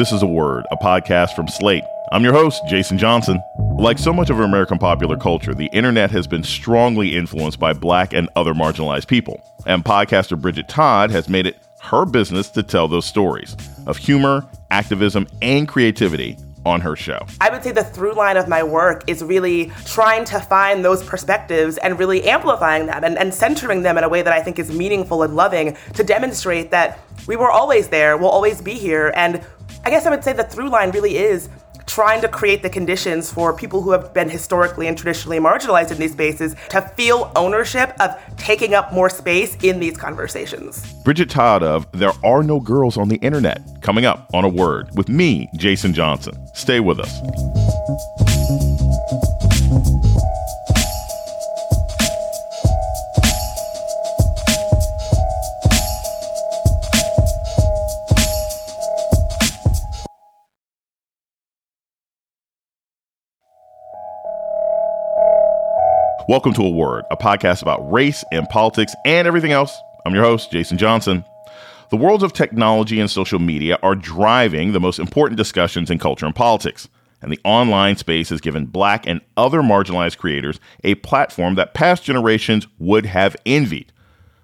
This 0.00 0.12
is 0.12 0.22
A 0.22 0.26
Word, 0.26 0.64
a 0.70 0.78
podcast 0.78 1.36
from 1.36 1.46
Slate. 1.46 1.84
I'm 2.10 2.24
your 2.24 2.32
host, 2.32 2.62
Jason 2.66 2.96
Johnson. 2.96 3.38
Like 3.78 3.98
so 3.98 4.14
much 4.14 4.30
of 4.30 4.40
American 4.40 4.78
popular 4.78 5.18
culture, 5.18 5.52
the 5.54 5.68
internet 5.74 6.10
has 6.10 6.26
been 6.26 6.42
strongly 6.42 7.14
influenced 7.14 7.60
by 7.60 7.74
black 7.74 8.14
and 8.14 8.26
other 8.34 8.54
marginalized 8.54 9.08
people. 9.08 9.42
And 9.66 9.84
podcaster 9.84 10.40
Bridget 10.40 10.70
Todd 10.70 11.10
has 11.10 11.28
made 11.28 11.46
it 11.46 11.58
her 11.82 12.06
business 12.06 12.48
to 12.52 12.62
tell 12.62 12.88
those 12.88 13.04
stories 13.04 13.54
of 13.86 13.98
humor, 13.98 14.48
activism, 14.70 15.26
and 15.42 15.68
creativity 15.68 16.38
on 16.64 16.80
her 16.80 16.96
show. 16.96 17.26
I 17.40 17.50
would 17.50 17.62
say 17.62 17.72
the 17.72 17.84
through 17.84 18.14
line 18.14 18.38
of 18.38 18.48
my 18.48 18.62
work 18.62 19.04
is 19.06 19.22
really 19.22 19.70
trying 19.84 20.24
to 20.26 20.40
find 20.40 20.82
those 20.82 21.02
perspectives 21.04 21.76
and 21.76 21.98
really 21.98 22.26
amplifying 22.26 22.86
them 22.86 23.04
and, 23.04 23.18
and 23.18 23.34
centering 23.34 23.82
them 23.82 23.98
in 23.98 24.04
a 24.04 24.08
way 24.08 24.22
that 24.22 24.32
I 24.32 24.42
think 24.42 24.58
is 24.58 24.70
meaningful 24.72 25.22
and 25.22 25.36
loving 25.36 25.76
to 25.94 26.02
demonstrate 26.02 26.70
that 26.70 27.00
we 27.26 27.36
were 27.36 27.50
always 27.50 27.88
there, 27.88 28.16
we'll 28.16 28.30
always 28.30 28.60
be 28.62 28.74
here, 28.74 29.12
and 29.14 29.44
I 29.84 29.90
guess 29.90 30.06
I 30.06 30.10
would 30.10 30.22
say 30.22 30.32
the 30.32 30.44
through 30.44 30.68
line 30.68 30.90
really 30.90 31.16
is 31.16 31.48
trying 31.86 32.20
to 32.20 32.28
create 32.28 32.62
the 32.62 32.70
conditions 32.70 33.32
for 33.32 33.52
people 33.52 33.82
who 33.82 33.90
have 33.90 34.14
been 34.14 34.28
historically 34.28 34.86
and 34.86 34.96
traditionally 34.96 35.38
marginalized 35.38 35.90
in 35.90 35.98
these 35.98 36.12
spaces 36.12 36.54
to 36.68 36.80
feel 36.80 37.32
ownership 37.34 37.92
of 37.98 38.16
taking 38.36 38.74
up 38.74 38.92
more 38.92 39.10
space 39.10 39.56
in 39.62 39.80
these 39.80 39.96
conversations. 39.96 40.92
Bridget 41.02 41.30
Todd 41.30 41.62
of 41.62 41.90
There 41.92 42.12
Are 42.24 42.42
No 42.42 42.60
Girls 42.60 42.96
on 42.96 43.08
the 43.08 43.16
Internet, 43.16 43.60
coming 43.80 44.04
up 44.04 44.30
on 44.32 44.44
a 44.44 44.48
word 44.48 44.90
with 44.94 45.08
me, 45.08 45.48
Jason 45.56 45.92
Johnson. 45.92 46.34
Stay 46.54 46.78
with 46.78 47.00
us. 47.00 48.29
Welcome 66.30 66.52
to 66.52 66.62
A 66.62 66.70
Word, 66.70 67.06
a 67.10 67.16
podcast 67.16 67.60
about 67.60 67.90
race 67.90 68.22
and 68.30 68.48
politics 68.48 68.94
and 69.04 69.26
everything 69.26 69.50
else. 69.50 69.76
I'm 70.06 70.14
your 70.14 70.22
host, 70.22 70.52
Jason 70.52 70.78
Johnson. 70.78 71.24
The 71.90 71.96
worlds 71.96 72.22
of 72.22 72.32
technology 72.32 73.00
and 73.00 73.10
social 73.10 73.40
media 73.40 73.80
are 73.82 73.96
driving 73.96 74.70
the 74.70 74.78
most 74.78 75.00
important 75.00 75.38
discussions 75.38 75.90
in 75.90 75.98
culture 75.98 76.26
and 76.26 76.32
politics. 76.32 76.88
And 77.20 77.32
the 77.32 77.40
online 77.42 77.96
space 77.96 78.28
has 78.28 78.40
given 78.40 78.66
black 78.66 79.08
and 79.08 79.22
other 79.36 79.60
marginalized 79.60 80.18
creators 80.18 80.60
a 80.84 80.94
platform 80.94 81.56
that 81.56 81.74
past 81.74 82.04
generations 82.04 82.68
would 82.78 83.06
have 83.06 83.34
envied. 83.44 83.90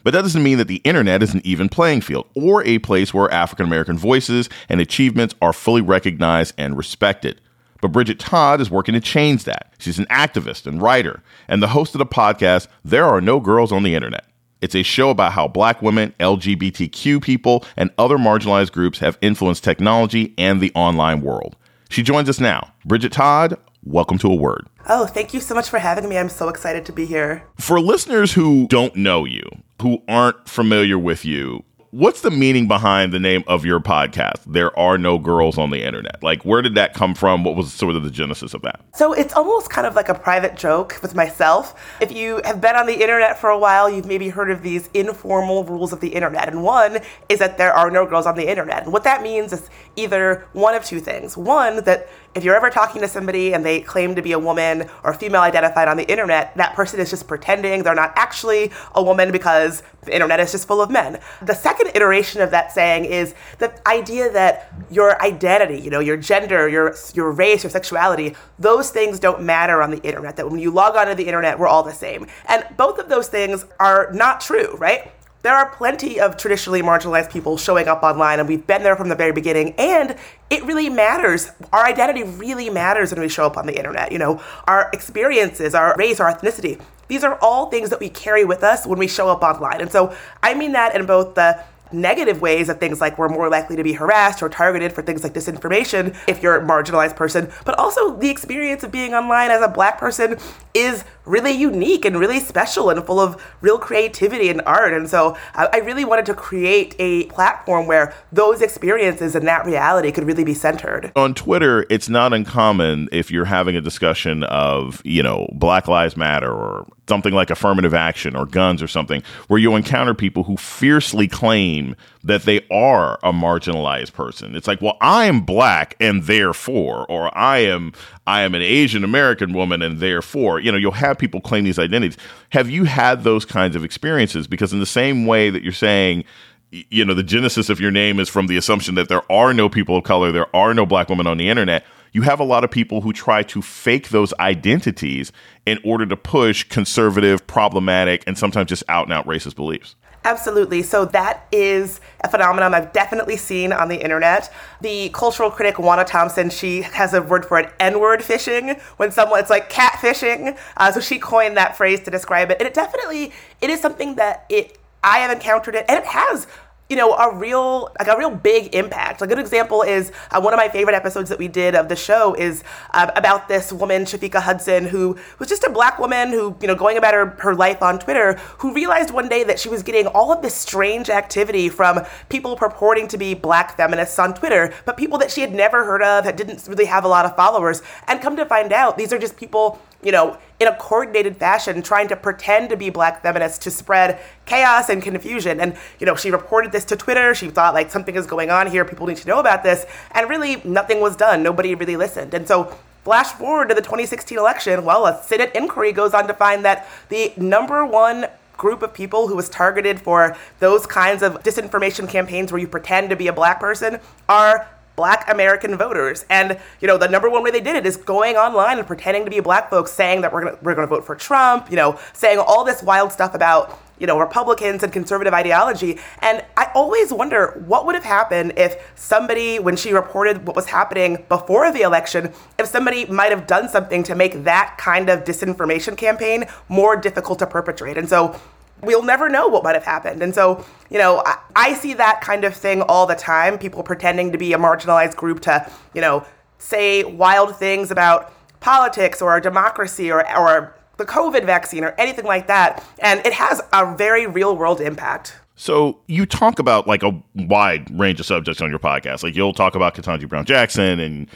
But 0.03 0.13
that 0.13 0.23
doesn't 0.23 0.43
mean 0.43 0.59
that 0.59 0.67
the 0.67 0.83
internet 0.83 1.23
is 1.23 1.35
an 1.35 1.43
even 1.45 1.69
playing 1.69 2.01
field 2.01 2.27
or 2.35 2.65
a 2.65 2.81
place 2.81 3.15
where 3.15 3.31
African 3.31 3.65
American 3.65 3.97
voices 3.97 4.49
and 4.69 4.81
achievements 4.81 5.37
are 5.41 5.53
fully 5.53 5.83
recognized 5.83 6.53
and 6.59 6.77
respected. 6.77 7.41
But 7.81 7.93
Bridget 7.93 8.19
Todd 8.19 8.61
is 8.61 8.71
working 8.71 8.95
to 8.95 9.01
change 9.01 9.45
that. 9.45 9.75
She's 9.79 9.99
an 9.99 10.07
activist 10.07 10.67
and 10.67 10.81
writer 10.81 11.23
and 11.49 11.63
the 11.63 11.69
host 11.69 11.95
of 11.95 11.99
the 11.99 12.07
podcast, 12.07 12.69
There 12.85 13.05
Are 13.05 13.21
No 13.21 13.41
Girls 13.41 13.73
on 13.73 13.83
the 13.83 13.95
Internet. 13.95 14.27
It's 14.63 14.75
a 14.75 14.83
show 14.83 15.11
about 15.11 15.33
how 15.33 15.49
black 15.49 15.83
women, 15.83 16.15
LGBTQ 16.19 17.23
people, 17.23 17.65
and 17.77 17.91
other 17.99 18.17
marginalized 18.17 18.73
groups 18.73 18.99
have 19.01 19.19
influenced 19.21 19.63
technology 19.63 20.35
and 20.39 20.61
the 20.61 20.73
online 20.75 21.21
world. 21.21 21.57
She 21.91 22.03
joins 22.03 22.29
us 22.29 22.41
now. 22.41 22.73
Bridget 22.85 23.13
Todd, 23.13 23.59
welcome 23.85 24.19
to 24.19 24.29
A 24.29 24.35
Word. 24.35 24.67
Oh, 24.89 25.07
thank 25.07 25.35
you 25.35 25.41
so 25.41 25.55
much 25.55 25.69
for 25.69 25.79
having 25.79 26.09
me. 26.09 26.17
I'm 26.17 26.29
so 26.29 26.49
excited 26.49 26.87
to 26.87 26.93
be 26.93 27.05
here. 27.05 27.45
For 27.59 27.81
listeners 27.81 28.33
who 28.33 28.67
don't 28.69 28.97
know 28.97 29.25
you, 29.25 29.43
who 29.83 30.03
aren't 30.09 30.49
familiar 30.49 30.99
with 30.99 31.25
you, 31.25 31.65
what's 31.97 32.21
the 32.21 32.31
meaning 32.31 32.69
behind 32.69 33.11
the 33.11 33.19
name 33.19 33.43
of 33.47 33.65
your 33.65 33.81
podcast? 33.81 34.43
There 34.47 34.79
are 34.79 34.99
no 34.99 35.19
girls 35.19 35.57
on 35.57 35.71
the 35.71 35.83
internet. 35.83 36.23
Like, 36.23 36.45
where 36.45 36.61
did 36.61 36.75
that 36.75 36.93
come 36.93 37.15
from? 37.15 37.43
What 37.43 37.57
was 37.57 37.73
sort 37.73 37.97
of 37.97 38.03
the 38.03 38.11
genesis 38.11 38.53
of 38.53 38.61
that? 38.63 38.83
So 38.95 39.15
it's 39.15 39.33
almost 39.33 39.71
kind 39.71 39.87
of 39.87 39.95
like 39.95 40.11
a 40.11 40.15
private 40.15 40.57
joke 40.57 40.99
with 41.01 41.15
myself. 41.15 41.75
If 42.03 42.13
you 42.13 42.43
have 42.45 42.61
been 42.61 42.77
on 42.77 42.85
the 42.85 43.01
internet 43.01 43.39
for 43.39 43.49
a 43.49 43.59
while, 43.59 43.89
you've 43.89 44.05
maybe 44.05 44.29
heard 44.29 44.51
of 44.51 44.63
these 44.63 44.91
informal 44.93 45.65
rules 45.65 45.95
of 45.95 46.01
the 46.01 46.09
internet. 46.09 46.49
And 46.49 46.63
one 46.63 46.99
is 47.31 47.39
that 47.39 47.57
there 47.57 47.73
are 47.73 47.91
no 47.91 48.05
girls 48.05 48.27
on 48.27 48.37
the 48.37 48.47
internet. 48.47 48.83
And 48.83 48.93
what 48.93 49.05
that 49.05 49.23
means 49.23 49.55
is 49.55 49.71
either 49.97 50.47
one 50.53 50.75
of 50.75 50.85
two 50.85 51.01
things. 51.01 51.37
One, 51.37 51.83
that 51.85 52.09
if 52.35 52.45
you're 52.45 52.55
ever 52.55 52.69
talking 52.69 53.01
to 53.01 53.09
somebody 53.09 53.55
and 53.55 53.65
they 53.65 53.81
claim 53.81 54.15
to 54.15 54.23
be 54.23 54.33
a 54.33 54.39
woman 54.39 54.89
or 55.03 55.15
female 55.15 55.41
identified 55.41 55.89
on 55.89 55.97
the 55.97 56.09
internet, 56.09 56.55
that 56.57 56.75
person 56.75 57.01
is 57.01 57.09
just 57.09 57.27
pretending 57.27 57.83
they're 57.83 57.95
not 57.95 58.13
actually 58.15 58.71
a 58.95 59.03
woman 59.03 59.33
because 59.33 59.83
the 60.03 60.13
internet 60.13 60.39
is 60.39 60.53
just 60.53 60.69
full 60.69 60.83
of 60.83 60.91
men. 60.91 61.19
The 61.41 61.55
second 61.55 61.93
iteration 61.95 62.43
of 62.43 62.51
that 62.51 62.73
saying 62.73 63.07
is 63.07 63.35
the 63.59 63.73
idea 63.89 64.31
that 64.33 64.73
your 64.91 65.21
identity, 65.23 65.81
you 65.81 65.91
know, 65.91 66.01
your 66.01 66.19
gender, 66.19 66.69
your 66.69 66.95
your 67.15 67.33
race, 67.33 67.65
your 67.65 67.71
sexuality, 67.71 68.37
those 68.59 68.91
things 68.91 69.19
don't 69.19 69.43
matter 69.43 69.83
on 69.83 69.91
the 69.91 70.03
internet. 70.03 70.37
That 70.37 70.51
when 70.51 70.61
you 70.61 70.71
log 70.71 70.95
onto 70.95 71.15
the 71.15 71.27
internet, 71.27 71.59
we're 71.59 71.69
all 71.69 71.83
the 71.83 71.93
same. 71.93 72.27
And 72.49 72.65
both 72.77 72.99
of 72.99 73.09
those 73.09 73.29
things 73.29 73.65
are 73.81 74.11
not 74.13 74.41
true, 74.43 74.77
right? 74.77 75.11
There 75.47 75.55
are 75.55 75.71
plenty 75.71 76.19
of 76.19 76.37
traditionally 76.37 76.83
marginalized 76.83 77.31
people 77.31 77.57
showing 77.57 77.87
up 77.87 78.03
online, 78.03 78.41
and 78.41 78.49
we've 78.49 78.67
been 78.67 78.83
there 78.83 78.97
from 78.97 79.09
the 79.09 79.15
very 79.15 79.31
beginning. 79.31 79.75
And 79.79 80.17
it 80.51 80.65
really 80.65 80.91
matters. 80.91 81.53
Our 81.73 81.87
identity 81.87 82.25
really 82.25 82.69
matters 82.69 83.13
when 83.13 83.21
we 83.21 83.29
show 83.29 83.47
up 83.47 83.57
on 83.57 83.67
the 83.67 83.77
internet. 83.77 84.11
You 84.11 84.19
know, 84.19 84.43
our 84.67 84.91
experiences, 84.93 85.73
our 85.73 85.95
race, 85.97 86.19
our 86.19 86.35
ethnicity. 86.35 86.81
These 87.07 87.23
are 87.23 87.39
all 87.41 87.71
things 87.71 87.91
that 87.91 88.01
we 88.01 88.09
carry 88.09 88.45
with 88.45 88.65
us 88.65 88.87
when 88.87 88.99
we 88.99 89.07
show 89.07 89.29
up 89.29 89.43
online. 89.43 89.81
And 89.81 89.91
so 89.91 90.13
I 90.43 90.55
mean 90.55 90.73
that 90.73 90.97
in 90.97 91.07
both 91.07 91.37
the 91.37 91.63
negative 91.93 92.41
ways 92.41 92.69
of 92.69 92.81
things 92.81 93.01
like 93.01 93.17
we're 93.17 93.29
more 93.29 93.49
likely 93.49 93.77
to 93.77 93.85
be 93.85 93.93
harassed 93.93 94.43
or 94.43 94.49
targeted 94.49 94.93
for 94.93 95.03
things 95.03 95.23
like 95.23 95.33
disinformation 95.33 96.17
if 96.27 96.43
you're 96.43 96.57
a 96.57 96.67
marginalized 96.67 97.15
person, 97.15 97.49
but 97.65 97.79
also 97.79 98.17
the 98.17 98.29
experience 98.29 98.83
of 98.83 98.91
being 98.91 99.15
online 99.15 99.53
as 99.53 99.63
a 99.63 99.69
black 99.69 99.99
person 99.99 100.37
is 100.75 101.05
really 101.27 101.53
unique 101.53 102.05
and 102.05 102.19
really 102.19 102.41
special 102.41 102.89
and 102.89 103.05
full 103.05 103.21
of 103.21 103.43
real 103.61 103.79
creativity 103.79 104.49
and 104.49 104.63
art. 104.63 104.95
And 104.95 105.09
so 105.11 105.37
I, 105.55 105.69
I 105.75 105.77
really 105.79 106.05
wanted 106.05 106.27
to 106.27 106.35
create 106.35 106.95
a 106.99 107.25
platform 107.25 107.87
where 107.87 108.15
those 108.33 108.63
experiences 108.63 109.35
and 109.35 109.47
that 109.47 109.67
reality 109.67 110.13
could 110.13 110.25
really 110.25 110.45
be 110.45 110.55
centered. 110.55 111.13
On 111.17 111.35
Twitter, 111.35 111.85
it's 111.91 112.09
not 112.09 112.33
uncommon 112.33 113.09
if 113.13 113.31
you're 113.31 113.45
having 113.45 113.77
a 113.77 113.81
discussion 113.81 114.45
of, 114.45 115.03
you 115.05 115.23
know, 115.23 115.49
Black 115.53 115.89
Lives 115.89 116.17
Matter 116.17 116.51
or 116.51 116.87
something 117.09 117.35
like 117.35 117.51
affirmative 117.51 117.95
action 117.95 118.35
or 118.35 118.47
guns 118.47 118.83
or 118.83 118.89
something, 118.89 119.23
where 119.49 119.59
you'll 119.59 119.77
encounter 119.77 120.15
people 120.15 120.45
who 120.45 120.57
fiercely 120.57 121.29
claim 121.29 121.95
that 122.27 122.43
they 122.43 122.61
are 122.73 123.19
a 123.23 123.33
marginalized 123.33 124.13
person. 124.13 124.57
It's 124.57 124.67
like, 124.67 124.83
well, 124.83 124.97
I 125.01 125.27
am 125.27 125.43
black 125.43 125.97
and 126.01 126.25
therefore, 126.25 127.07
or 127.09 127.37
I 127.39 127.59
am 127.59 127.93
I 128.27 128.43
am 128.43 128.55
an 128.57 128.63
Asian 128.63 129.05
American 129.05 129.53
woman 129.53 129.81
and 129.81 130.01
therefore, 130.01 130.59
you 130.59 130.73
know, 130.73 130.79
you'll 130.79 130.91
have 130.93 131.19
people 131.19 131.41
claim 131.41 131.65
these 131.65 131.79
identities. 131.79 132.17
Have 132.51 132.69
you 132.69 132.85
had 132.85 133.23
those 133.23 133.45
kinds 133.45 133.77
of 133.77 133.85
experiences? 133.85 134.49
Because 134.49 134.73
in 134.73 134.81
the 134.81 134.87
same 134.87 135.27
way 135.27 135.51
that 135.51 135.63
you're 135.63 135.73
saying, 135.73 136.25
you 136.73 137.05
know, 137.05 137.15
the 137.15 137.23
genesis 137.23 137.71
of 137.71 137.81
your 137.81 137.93
name 137.93 138.19
is 138.19 138.29
from 138.29 138.49
the 138.49 138.57
assumption 138.57 138.97
that 138.97 139.09
there 139.09 139.31
are 139.31 139.55
no 139.55 139.69
people 139.69 139.97
of 139.97 140.03
color, 140.03 140.33
there 140.33 140.55
are 140.55 140.75
no 140.75 140.85
black 140.85 141.09
women 141.09 141.29
on 141.29 141.39
the 141.39 141.49
internet. 141.49 141.85
You 142.11 142.23
have 142.23 142.41
a 142.41 142.45
lot 142.45 142.65
of 142.65 142.71
people 142.73 143.03
who 143.03 143.13
try 143.13 143.45
to 143.45 143.63
fake 143.63 144.09
those 144.09 144.35
identities 144.41 145.31
in 145.65 145.79
order 145.85 146.07
to 146.07 146.17
push 146.17 146.65
conservative, 146.65 147.47
problematic, 147.47 148.25
and 148.27 148.37
sometimes 148.37 148.69
just 148.69 148.83
out 148.89 149.05
and 149.05 149.13
out 149.13 149.27
racist 149.27 149.55
beliefs. 149.55 149.95
Absolutely. 150.27 150.83
So 150.83 151.05
that 151.05 151.47
is 151.53 152.01
a 152.21 152.29
phenomenon 152.29 152.75
I've 152.75 152.93
definitely 152.93 153.37
seen 153.37 153.73
on 153.73 153.89
the 153.89 154.03
internet. 154.03 154.53
The 154.81 155.09
cultural 155.11 155.53
critic 155.53 155.79
Wanna 155.79 156.05
Thompson, 156.05 156.51
she 156.51 156.83
has 156.83 157.15
a 157.15 157.23
word 157.23 157.47
for 157.47 157.61
it, 157.61 157.73
N-word 157.79 158.25
fishing. 158.25 158.71
When 158.97 159.13
someone, 159.13 159.39
it's 159.39 159.51
like 159.51 159.71
catfishing. 159.71 160.59
Uh, 160.77 160.91
so 160.91 160.99
she 160.99 161.21
coined 161.21 161.57
that 161.57 161.77
phrase 161.77 162.01
to 162.01 162.11
describe 162.11 162.51
it, 162.51 162.59
and 162.59 162.67
it 162.67 162.75
definitely 162.75 163.33
it 163.61 163.71
is 163.71 163.81
something 163.81 164.17
that 164.17 164.45
it 164.49 164.77
I 165.05 165.19
have 165.19 165.31
encountered 165.31 165.77
it, 165.77 165.85
and 165.89 165.97
it 166.01 166.07
has 166.07 166.49
you 166.89 166.97
know, 166.97 167.15
a 167.15 167.35
real, 167.35 167.93
like 167.99 168.09
a 168.09 168.17
real 168.17 168.31
big 168.31 168.75
impact. 168.75 169.21
A 169.21 169.27
good 169.27 169.39
example 169.39 169.83
is 169.83 170.13
uh, 170.31 170.41
one 170.41 170.53
of 170.53 170.59
my 170.59 170.69
favorite 170.69 170.95
episodes 170.95 171.29
that 171.31 171.39
we 171.39 171.49
did 171.49 171.75
of 171.75 171.89
the 171.89 171.97
show 171.97 172.35
is 172.35 172.63
uh, 172.93 173.11
about 173.17 173.49
this 173.49 173.73
woman, 173.73 174.05
Shafiqah 174.05 174.43
Hudson, 174.43 174.87
who 174.87 175.17
was 175.39 175.49
just 175.49 175.65
a 175.65 175.71
black 175.71 175.99
woman 175.99 176.31
who, 176.31 176.57
you 176.61 176.69
know, 176.69 176.77
going 176.77 176.97
about 176.97 177.15
her, 177.15 177.27
her 177.41 177.55
life 177.55 177.83
on 177.83 177.99
Twitter, 177.99 178.35
who 178.59 178.73
realized 178.73 179.13
one 179.13 179.29
day 179.29 179.43
that 179.43 179.59
she 179.59 179.69
was 179.69 179.83
getting 179.83 180.07
all 180.07 180.33
of 180.33 180.43
this 180.43 180.55
strange 180.55 181.11
activity 181.11 181.69
from 181.69 182.01
people 182.29 182.55
purporting 182.55 183.09
to 183.09 183.19
be 183.19 183.35
black 183.35 183.77
feminists 183.77 184.19
on 184.19 184.33
Twitter, 184.35 184.73
but 184.85 184.97
people 184.97 185.19
that 185.19 185.31
she 185.31 185.41
had 185.41 185.53
never 185.53 185.85
heard 185.85 186.03
of, 186.03 186.25
that 186.25 186.37
didn't 186.37 186.67
really 186.69 186.85
have 186.85 187.05
a 187.05 187.09
lot 187.09 187.25
of 187.25 187.35
followers. 187.35 187.83
And 188.07 188.21
come 188.21 188.37
to 188.37 188.47
find 188.47 188.73
out, 188.73 188.97
these 188.97 189.13
are 189.13 189.19
just 189.19 189.37
people 189.37 189.81
you 190.07 190.13
know, 190.13 190.39
in 190.61 190.69
a 190.69 190.77
coordinated 190.77 191.37
fashion, 191.37 191.83
trying 191.83 192.07
to 192.07 192.15
pretend 192.15 192.71
to 192.71 192.77
be 192.77 192.91
black 192.91 193.23
feminists 193.23 193.59
to 193.59 193.73
spread 193.73 194.21
chaos 194.45 194.89
and 194.89 195.03
confusion. 195.03 195.59
And, 195.61 195.77
you 195.99 196.07
know, 196.07 196.15
she 196.15 196.31
reported 196.31 196.71
this 196.71 196.85
to 196.87 196.97
Twitter. 196.97 197.35
She 197.35 197.51
thought, 197.51 197.75
like, 197.75 197.91
something 197.91 198.15
is 198.15 198.25
going 198.25 198.49
on 198.49 198.69
here. 198.69 198.85
People 198.85 199.09
need 199.09 199.17
to 199.17 199.27
know 199.27 199.41
about 199.41 199.65
this. 199.65 199.85
And 200.13 200.31
really, 200.31 200.63
nothing 200.65 201.01
was 201.01 201.17
done. 201.17 201.43
Nobody 201.43 201.75
really 201.75 201.97
listened. 201.97 202.35
And 202.35 202.47
so, 202.47 202.79
flash 203.03 203.33
forward 203.33 203.69
to 203.71 203.75
the 203.75 203.83
2016 203.83 204.39
election, 204.39 204.85
well, 204.85 205.07
a 205.07 205.21
Senate 205.25 205.51
inquiry 205.57 205.91
goes 205.91 206.15
on 206.15 206.29
to 206.29 206.35
find 206.35 206.65
that 206.65 206.87
the 207.09 207.33
number 207.37 207.85
one 207.85 208.27
group 208.57 208.83
of 208.83 208.95
people 208.95 209.27
who 209.27 209.35
was 209.35 209.49
targeted 209.49 210.01
for 210.01 210.37
those 210.61 210.87
kinds 210.87 211.23
of 211.23 211.43
disinformation 211.43 212.09
campaigns 212.09 212.53
where 212.53 212.61
you 212.61 212.69
pretend 212.69 213.11
to 213.11 213.17
be 213.17 213.27
a 213.27 213.33
black 213.33 213.59
person 213.59 213.99
are 214.29 214.69
black 214.97 215.31
American 215.31 215.77
voters. 215.77 216.25
And, 216.29 216.59
you 216.81 216.89
know, 216.89 216.99
the 216.99 217.09
number 217.09 217.31
one 217.31 217.43
way 217.43 217.51
they 217.51 217.61
did 217.61 217.77
it 217.77 217.87
is 217.87 217.97
going 217.97 218.37
online 218.37 218.79
and 218.79 218.87
pretending 218.87 219.25
to 219.25 219.31
be 219.31 219.41
black 219.41 219.71
folks 219.71 219.93
saying 219.93 220.23
that 220.23 220.33
we're 220.33 220.43
going 220.43 220.59
we're 220.63 220.75
to 220.75 220.87
vote 220.87 221.05
for 221.05 221.15
Trump, 221.15 221.71
you 221.71 221.77
know, 221.77 221.99
saying 222.13 222.39
all 222.39 222.65
this 222.65 222.83
wild 222.83 223.13
stuff 223.13 223.35
about 223.35 223.79
you 223.99 224.07
know, 224.07 224.19
Republicans 224.19 224.83
and 224.83 224.93
conservative 224.93 225.33
ideology. 225.33 225.99
And 226.21 226.45
I 226.57 226.71
always 226.75 227.13
wonder 227.13 227.63
what 227.67 227.87
would 227.87 227.95
have 227.95 228.05
happened 228.05 228.55
if 228.57 228.93
somebody, 228.95 229.59
when 229.59 229.77
she 229.77 229.93
reported 229.93 230.47
what 230.47 230.55
was 230.55 230.67
happening 230.67 231.25
before 231.29 231.73
the 231.73 231.83
election, 231.83 232.33
if 232.59 232.67
somebody 232.67 233.07
might 233.07 233.31
have 233.31 233.47
done 233.47 233.69
something 233.69 234.03
to 234.05 234.15
make 234.15 234.45
that 234.45 234.77
kind 234.79 235.09
of 235.09 235.25
disinformation 235.25 235.97
campaign 235.97 236.45
more 236.69 236.97
difficult 236.97 237.39
to 237.39 237.47
perpetrate. 237.47 237.97
And 237.97 238.09
so 238.09 238.39
we'll 238.83 239.03
never 239.03 239.29
know 239.29 239.49
what 239.49 239.65
might 239.65 239.75
have 239.75 239.85
happened. 239.85 240.23
And 240.23 240.35
so, 240.35 240.65
you 240.91 240.99
know, 240.99 241.23
I, 241.25 241.39
I, 241.55 241.75
see 241.75 241.95
that 241.95 242.21
kind 242.21 242.45
of 242.45 242.55
thing 242.55 242.83
all 242.83 243.07
the 243.07 243.15
time 243.15 243.59
people 243.59 243.83
pretending 243.83 244.33
to 244.33 244.39
be 244.39 244.53
a 244.53 244.59
marginalized 244.59 245.17
group 245.17 245.41
to, 245.41 245.71
you 245.95 246.01
know, 246.01 246.25
say 246.59 247.05
wild 247.05 247.57
things 247.57 247.91
about 247.91 248.33
politics 248.61 249.23
or 249.23 249.41
democracy 249.41 250.11
or, 250.11 250.29
or 250.37 250.75
the 250.97 251.05
COVID 251.05 251.45
vaccine 251.45 251.85
or 251.85 251.95
anything 251.99 252.25
like 252.25 252.47
that. 252.47 252.85
And 252.99 253.25
it 253.27 253.33
has 253.33 253.61
a 253.73 253.95
very 253.97 254.27
real 254.27 254.57
world 254.57 254.81
impact. 254.81 255.37
So 255.57 255.99
you 256.07 256.27
talk 256.27 256.59
about 256.59 256.87
like 256.87 257.03
a 257.03 257.19
wide 257.35 257.91
range 257.99 258.21
of 258.21 258.27
subjects 258.27 258.61
on 258.61 258.71
your 258.71 258.79
podcast. 258.79 259.23
Like 259.23 259.35
you'll 259.35 259.55
talk 259.55 259.75
about 259.75 259.95
Ketanji 259.95 260.29
Brown 260.29 260.45
Jackson 260.45 261.01
and 261.01 261.29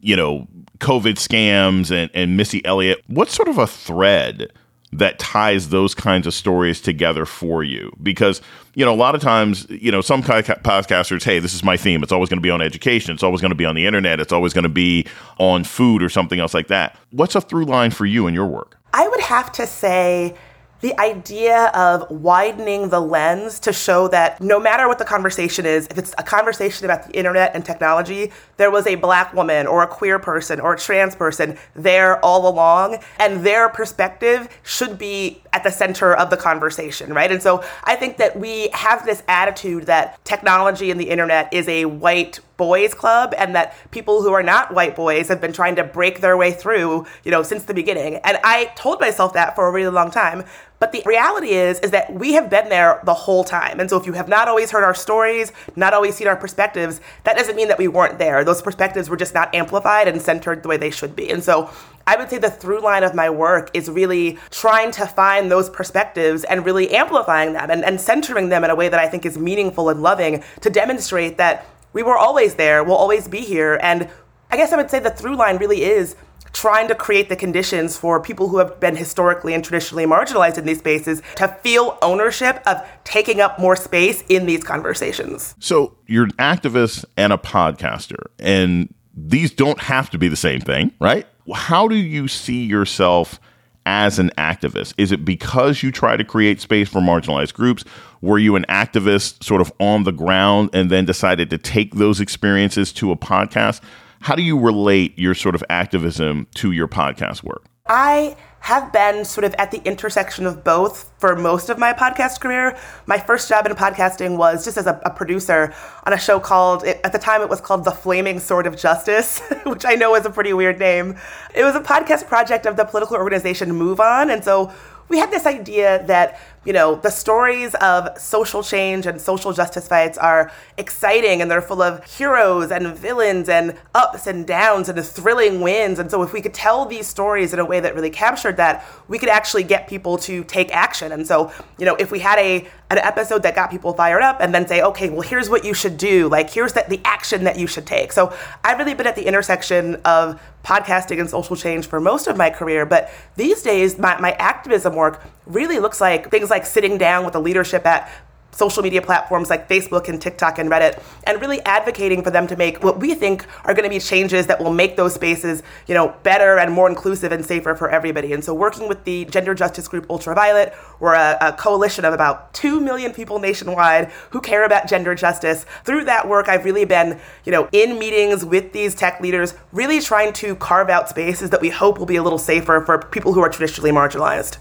you 0.00 0.16
know 0.16 0.48
COVID 0.78 1.14
scams 1.14 1.92
and 1.92 2.10
and 2.12 2.36
Missy 2.36 2.64
Elliott. 2.64 3.02
What 3.06 3.30
sort 3.30 3.48
of 3.48 3.58
a 3.58 3.66
thread 3.68 4.52
that 4.92 5.18
ties 5.18 5.70
those 5.70 5.94
kinds 5.94 6.26
of 6.26 6.34
stories 6.34 6.80
together 6.80 7.24
for 7.24 7.64
you. 7.64 7.92
Because 8.02 8.40
you 8.74 8.84
know 8.84 8.94
a 8.94 8.96
lot 8.96 9.14
of 9.14 9.20
times 9.20 9.66
you 9.68 9.90
know 9.90 10.00
some 10.00 10.22
podcasters 10.22 11.22
hey 11.22 11.38
this 11.38 11.54
is 11.54 11.64
my 11.64 11.76
theme. 11.76 12.02
It's 12.02 12.12
always 12.12 12.28
going 12.28 12.38
to 12.38 12.42
be 12.42 12.50
on 12.50 12.62
education. 12.62 13.14
It's 13.14 13.22
always 13.22 13.40
going 13.40 13.50
to 13.50 13.56
be 13.56 13.64
on 13.64 13.74
the 13.74 13.86
internet. 13.86 14.20
It's 14.20 14.32
always 14.32 14.52
going 14.52 14.64
to 14.64 14.68
be 14.68 15.06
on 15.38 15.64
food 15.64 16.02
or 16.02 16.08
something 16.08 16.40
else 16.40 16.54
like 16.54 16.68
that. 16.68 16.96
What's 17.10 17.34
a 17.34 17.40
through 17.40 17.64
line 17.64 17.90
for 17.90 18.06
you 18.06 18.26
in 18.26 18.34
your 18.34 18.46
work? 18.46 18.78
I 18.94 19.08
would 19.08 19.20
have 19.20 19.50
to 19.52 19.66
say 19.66 20.34
the 20.82 20.98
idea 21.00 21.66
of 21.68 22.10
widening 22.10 22.90
the 22.90 23.00
lens 23.00 23.60
to 23.60 23.72
show 23.72 24.08
that 24.08 24.40
no 24.40 24.58
matter 24.58 24.88
what 24.88 24.98
the 24.98 25.04
conversation 25.04 25.64
is, 25.64 25.86
if 25.86 25.96
it's 25.96 26.12
a 26.18 26.24
conversation 26.24 26.84
about 26.84 27.06
the 27.06 27.12
internet 27.16 27.52
and 27.54 27.64
technology, 27.64 28.32
there 28.56 28.70
was 28.70 28.86
a 28.88 28.96
black 28.96 29.32
woman 29.32 29.66
or 29.68 29.84
a 29.84 29.86
queer 29.86 30.18
person 30.18 30.58
or 30.58 30.74
a 30.74 30.78
trans 30.78 31.14
person 31.14 31.56
there 31.74 32.22
all 32.24 32.48
along, 32.48 32.98
and 33.18 33.46
their 33.46 33.68
perspective 33.68 34.48
should 34.64 34.98
be 34.98 35.40
at 35.52 35.62
the 35.62 35.70
center 35.70 36.14
of 36.14 36.30
the 36.30 36.36
conversation, 36.36 37.14
right? 37.14 37.30
And 37.30 37.40
so 37.40 37.62
I 37.84 37.94
think 37.94 38.16
that 38.16 38.36
we 38.38 38.68
have 38.72 39.06
this 39.06 39.22
attitude 39.28 39.84
that 39.86 40.22
technology 40.24 40.90
and 40.90 41.00
the 41.00 41.10
internet 41.10 41.52
is 41.52 41.68
a 41.68 41.84
white 41.84 42.40
boys 42.56 42.94
club 42.94 43.34
and 43.36 43.54
that 43.54 43.76
people 43.90 44.22
who 44.22 44.32
are 44.32 44.42
not 44.42 44.74
white 44.74 44.94
boys 44.94 45.28
have 45.28 45.40
been 45.40 45.52
trying 45.52 45.76
to 45.76 45.84
break 45.84 46.20
their 46.20 46.36
way 46.36 46.52
through, 46.52 47.06
you 47.24 47.30
know, 47.30 47.42
since 47.42 47.64
the 47.64 47.74
beginning. 47.74 48.16
And 48.24 48.38
I 48.44 48.66
told 48.76 49.00
myself 49.00 49.32
that 49.34 49.54
for 49.54 49.66
a 49.66 49.72
really 49.72 49.90
long 49.90 50.10
time. 50.10 50.44
But 50.82 50.90
the 50.90 51.02
reality 51.06 51.50
is 51.50 51.78
is 51.78 51.92
that 51.92 52.12
we 52.12 52.32
have 52.32 52.50
been 52.50 52.68
there 52.68 53.00
the 53.04 53.14
whole 53.14 53.44
time. 53.44 53.78
And 53.78 53.88
so 53.88 53.96
if 53.96 54.04
you 54.04 54.14
have 54.14 54.28
not 54.28 54.48
always 54.48 54.72
heard 54.72 54.82
our 54.82 54.94
stories, 54.94 55.52
not 55.76 55.94
always 55.94 56.16
seen 56.16 56.26
our 56.26 56.36
perspectives, 56.36 57.00
that 57.22 57.36
doesn't 57.36 57.54
mean 57.54 57.68
that 57.68 57.78
we 57.78 57.86
weren't 57.86 58.18
there. 58.18 58.42
Those 58.42 58.60
perspectives 58.60 59.08
were 59.08 59.16
just 59.16 59.32
not 59.32 59.54
amplified 59.54 60.08
and 60.08 60.20
centered 60.20 60.64
the 60.64 60.68
way 60.68 60.76
they 60.76 60.90
should 60.90 61.14
be. 61.14 61.30
And 61.30 61.42
so 61.44 61.70
I 62.04 62.16
would 62.16 62.30
say 62.30 62.38
the 62.38 62.50
through 62.50 62.80
line 62.80 63.04
of 63.04 63.14
my 63.14 63.30
work 63.30 63.70
is 63.74 63.88
really 63.88 64.40
trying 64.50 64.90
to 64.92 65.06
find 65.06 65.52
those 65.52 65.70
perspectives 65.70 66.42
and 66.42 66.66
really 66.66 66.92
amplifying 66.92 67.52
them 67.52 67.70
and, 67.70 67.84
and 67.84 68.00
centering 68.00 68.48
them 68.48 68.64
in 68.64 68.70
a 68.70 68.74
way 68.74 68.88
that 68.88 68.98
I 68.98 69.06
think 69.08 69.24
is 69.24 69.38
meaningful 69.38 69.88
and 69.88 70.02
loving 70.02 70.42
to 70.62 70.70
demonstrate 70.70 71.36
that 71.38 71.64
we 71.92 72.02
were 72.02 72.16
always 72.16 72.54
there, 72.56 72.82
we'll 72.84 72.96
always 72.96 73.28
be 73.28 73.40
here. 73.40 73.78
And 73.82 74.08
I 74.50 74.56
guess 74.56 74.72
I 74.72 74.76
would 74.76 74.90
say 74.90 74.98
the 74.98 75.10
through 75.10 75.36
line 75.36 75.58
really 75.58 75.82
is 75.82 76.16
trying 76.52 76.86
to 76.88 76.94
create 76.94 77.28
the 77.28 77.36
conditions 77.36 77.96
for 77.96 78.20
people 78.20 78.48
who 78.48 78.58
have 78.58 78.78
been 78.78 78.94
historically 78.96 79.54
and 79.54 79.64
traditionally 79.64 80.04
marginalized 80.04 80.58
in 80.58 80.66
these 80.66 80.78
spaces 80.78 81.22
to 81.36 81.48
feel 81.62 81.98
ownership 82.02 82.62
of 82.66 82.86
taking 83.04 83.40
up 83.40 83.58
more 83.58 83.74
space 83.74 84.22
in 84.28 84.46
these 84.46 84.62
conversations. 84.62 85.54
So 85.58 85.96
you're 86.06 86.24
an 86.24 86.32
activist 86.32 87.04
and 87.16 87.32
a 87.32 87.38
podcaster, 87.38 88.26
and 88.38 88.92
these 89.14 89.50
don't 89.50 89.80
have 89.80 90.10
to 90.10 90.18
be 90.18 90.28
the 90.28 90.36
same 90.36 90.60
thing, 90.60 90.92
right? 91.00 91.26
How 91.54 91.88
do 91.88 91.96
you 91.96 92.28
see 92.28 92.64
yourself 92.64 93.40
as 93.86 94.18
an 94.18 94.30
activist? 94.38 94.94
Is 94.98 95.12
it 95.12 95.24
because 95.24 95.82
you 95.82 95.90
try 95.90 96.16
to 96.16 96.24
create 96.24 96.60
space 96.60 96.88
for 96.88 97.00
marginalized 97.00 97.54
groups? 97.54 97.84
Were 98.20 98.38
you 98.38 98.56
an 98.56 98.64
activist 98.68 99.42
sort 99.42 99.60
of 99.60 99.72
on 99.80 100.04
the 100.04 100.12
ground 100.12 100.70
and 100.72 100.90
then 100.90 101.04
decided 101.04 101.50
to 101.50 101.58
take 101.58 101.94
those 101.94 102.20
experiences 102.20 102.92
to 102.94 103.10
a 103.10 103.16
podcast? 103.16 103.80
How 104.20 104.34
do 104.34 104.42
you 104.42 104.58
relate 104.58 105.18
your 105.18 105.34
sort 105.34 105.54
of 105.54 105.64
activism 105.68 106.46
to 106.54 106.70
your 106.70 106.86
podcast 106.86 107.42
work? 107.42 107.64
I 107.88 108.36
have 108.62 108.92
been 108.92 109.24
sort 109.24 109.44
of 109.44 109.52
at 109.54 109.72
the 109.72 109.82
intersection 109.84 110.46
of 110.46 110.62
both 110.62 111.10
for 111.18 111.34
most 111.34 111.68
of 111.68 111.78
my 111.78 111.92
podcast 111.92 112.40
career. 112.40 112.78
My 113.06 113.18
first 113.18 113.48
job 113.48 113.66
in 113.66 113.72
podcasting 113.72 114.36
was 114.36 114.64
just 114.64 114.76
as 114.76 114.86
a, 114.86 115.00
a, 115.04 115.10
producer 115.10 115.74
on 116.06 116.12
a 116.12 116.18
show 116.18 116.38
called, 116.38 116.84
at 116.84 117.12
the 117.12 117.18
time 117.18 117.42
it 117.42 117.48
was 117.48 117.60
called 117.60 117.84
The 117.84 117.90
Flaming 117.90 118.38
Sword 118.38 118.68
of 118.68 118.76
Justice, 118.76 119.40
which 119.66 119.84
I 119.84 119.96
know 119.96 120.14
is 120.14 120.26
a 120.26 120.30
pretty 120.30 120.52
weird 120.52 120.78
name. 120.78 121.16
It 121.52 121.64
was 121.64 121.74
a 121.74 121.80
podcast 121.80 122.28
project 122.28 122.64
of 122.64 122.76
the 122.76 122.84
political 122.84 123.16
organization 123.16 123.68
MoveOn. 123.72 124.32
And 124.32 124.44
so 124.44 124.72
we 125.08 125.18
had 125.18 125.32
this 125.32 125.44
idea 125.44 126.06
that 126.06 126.40
you 126.64 126.72
know, 126.72 126.94
the 126.94 127.10
stories 127.10 127.74
of 127.76 128.16
social 128.18 128.62
change 128.62 129.06
and 129.06 129.20
social 129.20 129.52
justice 129.52 129.88
fights 129.88 130.16
are 130.16 130.52
exciting 130.78 131.42
and 131.42 131.50
they're 131.50 131.60
full 131.60 131.82
of 131.82 132.04
heroes 132.04 132.70
and 132.70 132.96
villains 132.96 133.48
and 133.48 133.76
ups 133.94 134.26
and 134.28 134.46
downs 134.46 134.88
and 134.88 135.04
thrilling 135.04 135.60
wins. 135.60 135.98
And 135.98 136.10
so, 136.10 136.22
if 136.22 136.32
we 136.32 136.40
could 136.40 136.54
tell 136.54 136.86
these 136.86 137.06
stories 137.08 137.52
in 137.52 137.58
a 137.58 137.64
way 137.64 137.80
that 137.80 137.94
really 137.94 138.10
captured 138.10 138.56
that, 138.58 138.84
we 139.08 139.18
could 139.18 139.28
actually 139.28 139.64
get 139.64 139.88
people 139.88 140.16
to 140.18 140.44
take 140.44 140.72
action. 140.74 141.10
And 141.10 141.26
so, 141.26 141.52
you 141.78 141.86
know, 141.86 141.96
if 141.96 142.12
we 142.12 142.20
had 142.20 142.38
a 142.38 142.68
an 142.90 142.98
episode 142.98 143.42
that 143.42 143.54
got 143.54 143.70
people 143.70 143.94
fired 143.94 144.22
up 144.22 144.36
and 144.40 144.54
then 144.54 144.68
say, 144.68 144.82
okay, 144.82 145.08
well, 145.08 145.22
here's 145.22 145.48
what 145.48 145.64
you 145.64 145.72
should 145.72 145.96
do, 145.96 146.28
like, 146.28 146.50
here's 146.50 146.74
the, 146.74 146.84
the 146.90 147.00
action 147.06 147.44
that 147.44 147.58
you 147.58 147.66
should 147.66 147.86
take. 147.86 148.12
So, 148.12 148.36
I've 148.62 148.78
really 148.78 148.94
been 148.94 149.06
at 149.06 149.16
the 149.16 149.26
intersection 149.26 149.96
of 150.04 150.40
podcasting 150.64 151.20
and 151.20 151.28
social 151.28 151.56
change 151.56 151.86
for 151.86 152.00
most 152.00 152.26
of 152.26 152.36
my 152.36 152.50
career. 152.50 152.86
But 152.86 153.10
these 153.36 153.62
days, 153.62 153.98
my, 153.98 154.20
my 154.20 154.32
activism 154.32 154.94
work 154.94 155.22
really 155.46 155.78
looks 155.78 156.00
like 156.00 156.30
things 156.30 156.50
like 156.52 156.64
sitting 156.64 156.98
down 156.98 157.24
with 157.24 157.32
the 157.32 157.40
leadership 157.40 157.84
at 157.84 158.08
social 158.52 158.82
media 158.82 159.02
platforms 159.02 159.50
like 159.50 159.68
Facebook 159.68 160.08
and 160.08 160.20
TikTok 160.20 160.58
and 160.58 160.70
Reddit 160.70 161.02
and 161.24 161.40
really 161.40 161.60
advocating 161.62 162.22
for 162.22 162.30
them 162.30 162.46
to 162.46 162.56
make 162.56 162.82
what 162.84 163.00
we 163.00 163.14
think 163.14 163.46
are 163.64 163.74
going 163.74 163.84
to 163.84 163.90
be 163.90 163.98
changes 163.98 164.46
that 164.46 164.60
will 164.60 164.72
make 164.72 164.96
those 164.96 165.14
spaces, 165.14 165.62
you 165.86 165.94
know, 165.94 166.14
better 166.22 166.58
and 166.58 166.72
more 166.72 166.88
inclusive 166.88 167.32
and 167.32 167.44
safer 167.44 167.74
for 167.74 167.90
everybody. 167.90 168.32
And 168.32 168.44
so 168.44 168.54
working 168.54 168.88
with 168.88 169.04
the 169.04 169.24
gender 169.26 169.54
justice 169.54 169.88
group 169.88 170.08
Ultraviolet, 170.10 170.74
we're 171.00 171.14
a, 171.14 171.38
a 171.40 171.52
coalition 171.54 172.04
of 172.04 172.12
about 172.12 172.52
2 172.54 172.80
million 172.80 173.12
people 173.12 173.38
nationwide 173.38 174.10
who 174.30 174.40
care 174.40 174.64
about 174.64 174.86
gender 174.86 175.14
justice. 175.14 175.64
Through 175.84 176.04
that 176.04 176.28
work, 176.28 176.48
I've 176.48 176.64
really 176.64 176.84
been, 176.84 177.18
you 177.44 177.52
know, 177.52 177.68
in 177.72 177.98
meetings 177.98 178.44
with 178.44 178.72
these 178.72 178.94
tech 178.94 179.20
leaders, 179.20 179.54
really 179.72 180.00
trying 180.00 180.32
to 180.34 180.54
carve 180.56 180.90
out 180.90 181.08
spaces 181.08 181.50
that 181.50 181.60
we 181.60 181.70
hope 181.70 181.98
will 181.98 182.06
be 182.06 182.16
a 182.16 182.22
little 182.22 182.38
safer 182.38 182.82
for 182.84 182.98
people 182.98 183.32
who 183.32 183.40
are 183.40 183.48
traditionally 183.48 183.90
marginalized. 183.90 184.58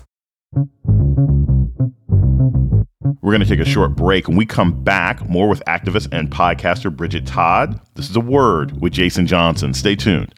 We're 3.22 3.32
going 3.32 3.42
to 3.42 3.48
take 3.48 3.60
a 3.60 3.70
short 3.70 3.92
mm-hmm. 3.92 4.04
break. 4.04 4.28
When 4.28 4.38
we 4.38 4.46
come 4.48 4.84
back, 4.84 5.28
more 5.30 5.48
with 5.48 5.62
activist 5.68 6.10
and 6.12 6.30
podcaster 6.30 6.96
Bridget 6.96 7.28
Todd. 7.28 7.80
This 7.94 8.10
is 8.10 8.16
a 8.16 8.20
word 8.20 8.82
with 8.82 8.94
Jason 8.94 9.28
Johnson. 9.28 9.74
Stay 9.76 9.96
tuned. 9.96 10.34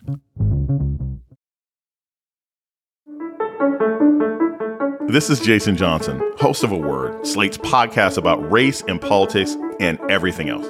This 5.07 5.29
is 5.29 5.39
Jason 5.39 5.77
Johnson, 5.77 6.21
host 6.37 6.63
of 6.63 6.71
A 6.71 6.77
Word, 6.77 7.25
Slate's 7.25 7.57
podcast 7.57 8.17
about 8.17 8.51
race 8.51 8.83
and 8.87 8.99
politics 8.99 9.55
and 9.79 9.99
everything 10.09 10.49
else. 10.49 10.67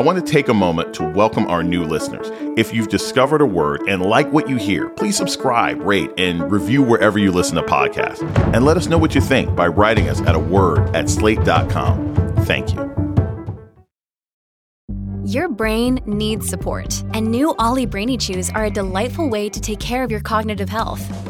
I 0.00 0.02
want 0.02 0.24
to 0.24 0.32
take 0.32 0.48
a 0.48 0.54
moment 0.54 0.94
to 0.94 1.04
welcome 1.04 1.46
our 1.48 1.62
new 1.62 1.84
listeners. 1.84 2.30
If 2.56 2.72
you've 2.72 2.88
discovered 2.88 3.42
a 3.42 3.44
word 3.44 3.82
and 3.86 4.00
like 4.00 4.32
what 4.32 4.48
you 4.48 4.56
hear, 4.56 4.88
please 4.88 5.14
subscribe, 5.14 5.78
rate, 5.82 6.10
and 6.16 6.50
review 6.50 6.82
wherever 6.82 7.18
you 7.18 7.30
listen 7.30 7.56
to 7.56 7.62
podcasts. 7.62 8.22
And 8.54 8.64
let 8.64 8.78
us 8.78 8.86
know 8.86 8.96
what 8.96 9.14
you 9.14 9.20
think 9.20 9.54
by 9.54 9.66
writing 9.66 10.08
us 10.08 10.22
at 10.22 10.34
a 10.34 10.38
word 10.38 10.96
at 10.96 11.10
slate.com. 11.10 12.14
Thank 12.46 12.72
you. 12.72 12.80
Your 15.26 15.50
brain 15.50 16.00
needs 16.06 16.48
support, 16.48 17.04
and 17.12 17.30
new 17.30 17.54
Olly 17.58 17.84
Brainy 17.84 18.16
Chews 18.16 18.48
are 18.48 18.64
a 18.64 18.70
delightful 18.70 19.28
way 19.28 19.50
to 19.50 19.60
take 19.60 19.80
care 19.80 20.02
of 20.02 20.10
your 20.10 20.20
cognitive 20.20 20.70
health. 20.70 21.29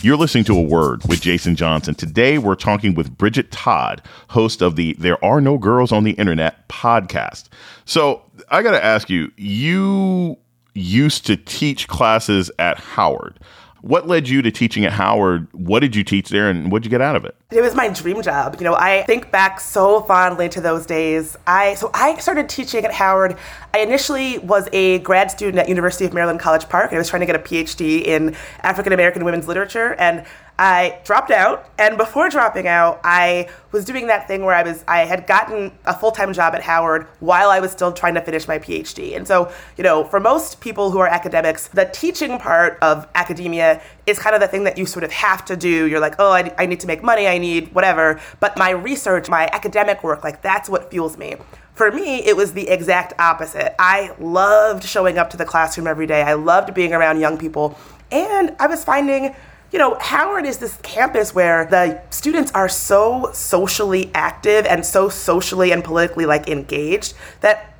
You're 0.00 0.16
listening 0.16 0.44
to 0.44 0.56
A 0.56 0.62
Word 0.62 1.02
with 1.08 1.20
Jason 1.20 1.56
Johnson. 1.56 1.92
Today, 1.92 2.38
we're 2.38 2.54
talking 2.54 2.94
with 2.94 3.18
Bridget 3.18 3.50
Todd, 3.50 4.00
host 4.28 4.62
of 4.62 4.76
the 4.76 4.94
There 4.96 5.22
Are 5.24 5.40
No 5.40 5.58
Girls 5.58 5.90
on 5.90 6.04
the 6.04 6.12
Internet 6.12 6.68
podcast. 6.68 7.48
So, 7.84 8.22
I 8.48 8.62
got 8.62 8.70
to 8.70 8.84
ask 8.84 9.10
you, 9.10 9.32
you 9.36 10.36
used 10.74 11.26
to 11.26 11.36
teach 11.36 11.88
classes 11.88 12.48
at 12.60 12.78
Howard. 12.78 13.40
What 13.88 14.06
led 14.06 14.28
you 14.28 14.42
to 14.42 14.50
teaching 14.50 14.84
at 14.84 14.92
Howard? 14.92 15.48
What 15.52 15.80
did 15.80 15.96
you 15.96 16.04
teach 16.04 16.28
there 16.28 16.50
and 16.50 16.70
what 16.70 16.82
did 16.82 16.88
you 16.88 16.90
get 16.90 17.00
out 17.00 17.16
of 17.16 17.24
it? 17.24 17.34
It 17.50 17.62
was 17.62 17.74
my 17.74 17.88
dream 17.88 18.20
job. 18.20 18.56
You 18.58 18.64
know, 18.64 18.74
I 18.74 19.02
think 19.04 19.30
back 19.30 19.60
so 19.60 20.02
fondly 20.02 20.50
to 20.50 20.60
those 20.60 20.84
days. 20.84 21.38
I 21.46 21.72
so 21.72 21.90
I 21.94 22.18
started 22.18 22.50
teaching 22.50 22.84
at 22.84 22.92
Howard. 22.92 23.38
I 23.72 23.78
initially 23.78 24.40
was 24.40 24.68
a 24.74 24.98
grad 24.98 25.30
student 25.30 25.58
at 25.58 25.70
University 25.70 26.04
of 26.04 26.12
Maryland 26.12 26.38
College 26.38 26.68
Park. 26.68 26.92
I 26.92 26.98
was 26.98 27.08
trying 27.08 27.20
to 27.20 27.26
get 27.26 27.36
a 27.36 27.38
PhD 27.38 28.02
in 28.04 28.36
African 28.60 28.92
American 28.92 29.24
women's 29.24 29.48
literature 29.48 29.94
and 29.94 30.26
I 30.58 30.98
dropped 31.04 31.30
out, 31.30 31.70
and 31.78 31.96
before 31.96 32.28
dropping 32.28 32.66
out, 32.66 33.00
I 33.04 33.48
was 33.70 33.84
doing 33.84 34.08
that 34.08 34.26
thing 34.26 34.44
where 34.44 34.56
I 34.56 34.64
was 34.64 34.84
I 34.88 35.04
had 35.04 35.26
gotten 35.26 35.70
a 35.84 35.96
full-time 35.96 36.32
job 36.32 36.54
at 36.54 36.62
Howard 36.62 37.06
while 37.20 37.50
I 37.50 37.60
was 37.60 37.70
still 37.70 37.92
trying 37.92 38.14
to 38.14 38.20
finish 38.20 38.48
my 38.48 38.58
PhD. 38.58 39.16
And 39.16 39.26
so, 39.26 39.52
you 39.76 39.84
know, 39.84 40.02
for 40.02 40.18
most 40.18 40.60
people 40.60 40.90
who 40.90 40.98
are 40.98 41.06
academics, 41.06 41.68
the 41.68 41.84
teaching 41.84 42.38
part 42.38 42.76
of 42.82 43.06
academia 43.14 43.80
is 44.06 44.18
kind 44.18 44.34
of 44.34 44.40
the 44.40 44.48
thing 44.48 44.64
that 44.64 44.76
you 44.76 44.84
sort 44.84 45.04
of 45.04 45.12
have 45.12 45.44
to 45.44 45.56
do. 45.56 45.86
You're 45.86 46.00
like, 46.00 46.16
oh, 46.18 46.32
I, 46.32 46.52
I 46.58 46.66
need 46.66 46.80
to 46.80 46.88
make 46.88 47.04
money, 47.04 47.28
I 47.28 47.38
need 47.38 47.72
whatever. 47.72 48.20
But 48.40 48.58
my 48.58 48.70
research, 48.70 49.28
my 49.28 49.48
academic 49.52 50.02
work, 50.02 50.24
like 50.24 50.42
that's 50.42 50.68
what 50.68 50.90
fuels 50.90 51.16
me. 51.16 51.36
For 51.74 51.92
me, 51.92 52.26
it 52.26 52.36
was 52.36 52.54
the 52.54 52.68
exact 52.68 53.12
opposite. 53.20 53.76
I 53.78 54.12
loved 54.18 54.82
showing 54.82 55.18
up 55.18 55.30
to 55.30 55.36
the 55.36 55.44
classroom 55.44 55.86
every 55.86 56.08
day. 56.08 56.22
I 56.22 56.32
loved 56.32 56.74
being 56.74 56.92
around 56.92 57.20
young 57.20 57.38
people. 57.38 57.78
And 58.10 58.56
I 58.58 58.66
was 58.66 58.82
finding 58.82 59.36
you 59.70 59.78
know, 59.78 59.96
Howard 60.00 60.46
is 60.46 60.58
this 60.58 60.78
campus 60.82 61.34
where 61.34 61.66
the 61.66 62.00
students 62.10 62.50
are 62.52 62.68
so 62.68 63.30
socially 63.32 64.10
active 64.14 64.64
and 64.64 64.84
so 64.84 65.08
socially 65.08 65.72
and 65.72 65.84
politically 65.84 66.24
like 66.24 66.48
engaged 66.48 67.14
that 67.40 67.74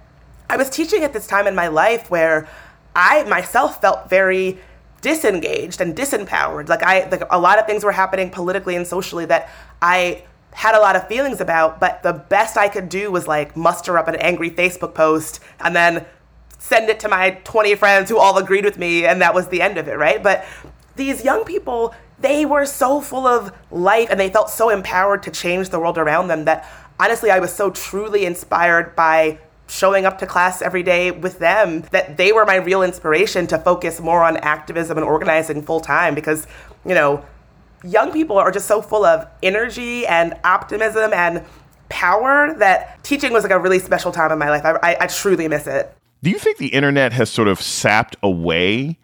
I 0.50 0.57
was 0.57 0.68
teaching 0.68 1.02
at 1.02 1.12
this 1.12 1.26
time 1.26 1.47
in 1.47 1.54
my 1.54 1.68
life 1.68 2.11
where 2.11 2.49
I 2.95 3.25
myself 3.25 3.80
felt 3.80 4.11
very 4.11 4.59
disengaged 5.00 5.80
and 5.80 5.97
disempowered. 5.97 6.68
Like 6.68 6.83
I 6.83 7.09
like 7.09 7.23
a 7.30 7.38
lot 7.38 7.59
of 7.59 7.66
things 7.66 7.85
were 7.85 7.92
happening 7.92 8.30
politically 8.30 8.76
and 8.76 8.87
socially 8.87 9.25
that 9.26 9.49
I 9.80 10.25
had 10.52 10.75
a 10.75 10.80
lot 10.80 10.97
of 10.97 11.07
feelings 11.07 11.40
about, 11.40 11.78
but 11.80 12.02
the 12.02 12.12
best 12.12 12.57
I 12.57 12.68
could 12.68 12.88
do 12.88 13.11
was 13.11 13.28
like 13.28 13.57
muster 13.57 13.97
up 13.97 14.09
an 14.09 14.16
angry 14.16 14.50
Facebook 14.50 14.95
post 14.95 15.40
and 15.61 15.75
then 15.75 16.04
send 16.59 16.90
it 16.90 16.99
to 17.00 17.09
my 17.09 17.30
20 17.45 17.76
friends 17.76 18.11
who 18.11 18.18
all 18.18 18.37
agreed 18.37 18.64
with 18.64 18.78
me 18.78 19.07
and 19.07 19.23
that 19.23 19.33
was 19.33 19.49
the 19.49 19.62
end 19.62 19.78
of 19.78 19.87
it, 19.87 19.97
right? 19.97 20.23
But 20.23 20.45
these 20.98 21.24
young 21.24 21.44
people, 21.44 21.94
they 22.20 22.44
were 22.44 22.66
so 22.66 23.00
full 23.00 23.26
of 23.26 23.52
life 23.70 24.08
and 24.10 24.20
they 24.20 24.28
felt 24.28 24.50
so 24.50 24.68
empowered 24.68 25.22
to 25.22 25.30
change 25.30 25.70
the 25.70 25.80
world 25.80 25.96
around 25.96 26.28
them 26.28 26.44
that 26.44 26.68
honestly, 27.00 27.30
I 27.30 27.38
was 27.38 27.52
so 27.52 27.70
truly 27.70 28.26
inspired 28.26 28.94
by 28.94 29.38
showing 29.68 30.04
up 30.04 30.18
to 30.18 30.26
class 30.26 30.60
every 30.62 30.82
day 30.82 31.10
with 31.10 31.38
them 31.38 31.82
that 31.92 32.16
they 32.16 32.32
were 32.32 32.44
my 32.44 32.56
real 32.56 32.82
inspiration 32.82 33.46
to 33.46 33.58
focus 33.58 34.00
more 34.00 34.24
on 34.24 34.36
activism 34.38 34.98
and 34.98 35.06
organizing 35.06 35.62
full 35.62 35.80
time 35.80 36.14
because, 36.14 36.46
you 36.84 36.94
know, 36.94 37.24
young 37.84 38.12
people 38.12 38.36
are 38.38 38.50
just 38.50 38.66
so 38.66 38.82
full 38.82 39.04
of 39.04 39.26
energy 39.42 40.06
and 40.06 40.34
optimism 40.42 41.12
and 41.12 41.44
power 41.90 42.54
that 42.58 43.02
teaching 43.04 43.32
was 43.32 43.44
like 43.44 43.52
a 43.52 43.58
really 43.58 43.78
special 43.78 44.10
time 44.10 44.32
in 44.32 44.38
my 44.38 44.50
life. 44.50 44.64
I, 44.64 44.72
I, 44.82 44.96
I 45.02 45.06
truly 45.06 45.48
miss 45.48 45.66
it. 45.66 45.94
Do 46.22 46.30
you 46.30 46.38
think 46.38 46.56
the 46.56 46.68
internet 46.68 47.12
has 47.12 47.30
sort 47.30 47.46
of 47.46 47.60
sapped 47.60 48.16
away 48.22 48.98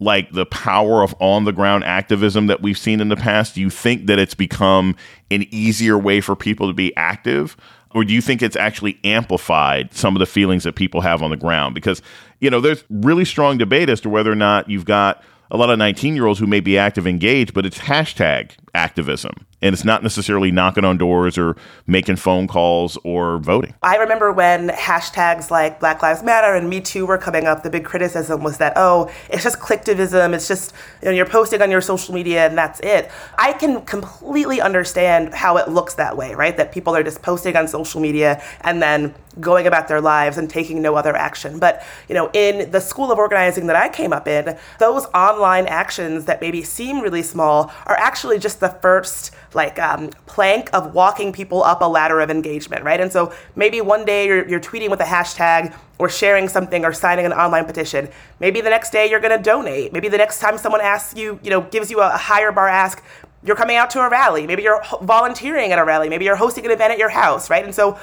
like 0.00 0.32
the 0.32 0.46
power 0.46 1.02
of 1.02 1.14
on 1.20 1.44
the 1.44 1.52
ground 1.52 1.84
activism 1.84 2.48
that 2.48 2.62
we've 2.62 2.78
seen 2.78 3.00
in 3.00 3.08
the 3.08 3.16
past? 3.16 3.54
Do 3.54 3.60
you 3.60 3.70
think 3.70 4.06
that 4.06 4.18
it's 4.18 4.34
become 4.34 4.96
an 5.30 5.46
easier 5.50 5.96
way 5.96 6.20
for 6.20 6.34
people 6.34 6.66
to 6.66 6.74
be 6.74 6.96
active? 6.96 7.56
Or 7.92 8.04
do 8.04 8.12
you 8.12 8.20
think 8.20 8.42
it's 8.42 8.56
actually 8.56 8.98
amplified 9.04 9.92
some 9.92 10.16
of 10.16 10.20
the 10.20 10.26
feelings 10.26 10.64
that 10.64 10.74
people 10.74 11.00
have 11.00 11.22
on 11.22 11.30
the 11.30 11.36
ground? 11.36 11.74
Because, 11.74 12.02
you 12.40 12.48
know, 12.48 12.60
there's 12.60 12.84
really 12.88 13.24
strong 13.24 13.58
debate 13.58 13.88
as 13.88 14.00
to 14.02 14.08
whether 14.08 14.30
or 14.32 14.36
not 14.36 14.70
you've 14.70 14.84
got 14.84 15.22
a 15.50 15.56
lot 15.56 15.70
of 15.70 15.78
19 15.78 16.14
year 16.14 16.26
olds 16.26 16.38
who 16.38 16.46
may 16.46 16.60
be 16.60 16.78
active 16.78 17.06
engaged, 17.06 17.52
but 17.52 17.66
it's 17.66 17.78
hashtag 17.78 18.52
activism 18.74 19.46
and 19.62 19.74
it's 19.74 19.84
not 19.84 20.02
necessarily 20.02 20.50
knocking 20.50 20.84
on 20.84 20.96
doors 20.96 21.36
or 21.36 21.56
making 21.86 22.16
phone 22.16 22.46
calls 22.46 22.96
or 23.04 23.38
voting. 23.38 23.74
I 23.82 23.96
remember 23.96 24.32
when 24.32 24.68
hashtags 24.70 25.50
like 25.50 25.80
Black 25.80 26.02
Lives 26.02 26.22
Matter 26.22 26.54
and 26.54 26.70
Me 26.70 26.80
Too 26.80 27.04
were 27.04 27.18
coming 27.18 27.46
up, 27.46 27.62
the 27.62 27.70
big 27.70 27.84
criticism 27.84 28.42
was 28.42 28.58
that, 28.58 28.72
oh, 28.76 29.10
it's 29.28 29.42
just 29.42 29.58
clicktivism. 29.58 30.34
It's 30.34 30.48
just, 30.48 30.72
you 31.02 31.08
know, 31.08 31.14
you're 31.14 31.26
posting 31.26 31.60
on 31.60 31.70
your 31.70 31.82
social 31.82 32.14
media 32.14 32.46
and 32.46 32.56
that's 32.56 32.80
it. 32.80 33.10
I 33.36 33.52
can 33.52 33.82
completely 33.82 34.60
understand 34.60 35.34
how 35.34 35.58
it 35.58 35.68
looks 35.68 35.94
that 35.94 36.16
way, 36.16 36.34
right? 36.34 36.56
That 36.56 36.72
people 36.72 36.96
are 36.96 37.02
just 37.02 37.22
posting 37.22 37.56
on 37.56 37.68
social 37.68 38.00
media 38.00 38.42
and 38.62 38.82
then 38.82 39.14
going 39.38 39.66
about 39.66 39.88
their 39.88 40.00
lives 40.00 40.38
and 40.38 40.50
taking 40.50 40.82
no 40.82 40.96
other 40.96 41.14
action. 41.14 41.58
But, 41.58 41.84
you 42.08 42.14
know, 42.14 42.30
in 42.32 42.70
the 42.70 42.80
school 42.80 43.12
of 43.12 43.18
organizing 43.18 43.66
that 43.66 43.76
I 43.76 43.88
came 43.88 44.12
up 44.12 44.26
in, 44.26 44.58
those 44.78 45.06
online 45.14 45.66
actions 45.66 46.24
that 46.24 46.40
maybe 46.40 46.62
seem 46.62 47.00
really 47.00 47.22
small 47.22 47.70
are 47.86 47.96
actually 47.96 48.38
just 48.38 48.59
the 48.60 48.68
first 48.68 49.32
like 49.54 49.78
um, 49.78 50.10
plank 50.26 50.70
of 50.72 50.94
walking 50.94 51.32
people 51.32 51.62
up 51.62 51.80
a 51.80 51.84
ladder 51.84 52.20
of 52.20 52.30
engagement, 52.30 52.84
right? 52.84 53.00
And 53.00 53.10
so 53.10 53.32
maybe 53.56 53.80
one 53.80 54.04
day 54.04 54.26
you're, 54.26 54.48
you're 54.48 54.60
tweeting 54.60 54.90
with 54.90 55.00
a 55.00 55.04
hashtag 55.04 55.76
or 55.98 56.08
sharing 56.08 56.48
something 56.48 56.84
or 56.84 56.92
signing 56.92 57.26
an 57.26 57.32
online 57.32 57.64
petition. 57.64 58.08
Maybe 58.38 58.60
the 58.60 58.70
next 58.70 58.90
day 58.90 59.10
you're 59.10 59.20
going 59.20 59.36
to 59.36 59.42
donate. 59.42 59.92
Maybe 59.92 60.08
the 60.08 60.18
next 60.18 60.38
time 60.38 60.56
someone 60.56 60.80
asks 60.80 61.16
you, 61.16 61.40
you 61.42 61.50
know, 61.50 61.62
gives 61.62 61.90
you 61.90 62.00
a, 62.00 62.14
a 62.14 62.16
higher 62.16 62.52
bar 62.52 62.68
ask, 62.68 63.02
you're 63.42 63.56
coming 63.56 63.76
out 63.76 63.90
to 63.90 64.00
a 64.00 64.08
rally. 64.08 64.46
Maybe 64.46 64.62
you're 64.62 64.82
volunteering 65.02 65.72
at 65.72 65.78
a 65.78 65.84
rally. 65.84 66.08
Maybe 66.08 66.26
you're 66.26 66.36
hosting 66.36 66.64
an 66.66 66.70
event 66.70 66.92
at 66.92 66.98
your 66.98 67.08
house, 67.08 67.50
right? 67.50 67.64
And 67.64 67.74
so 67.74 67.98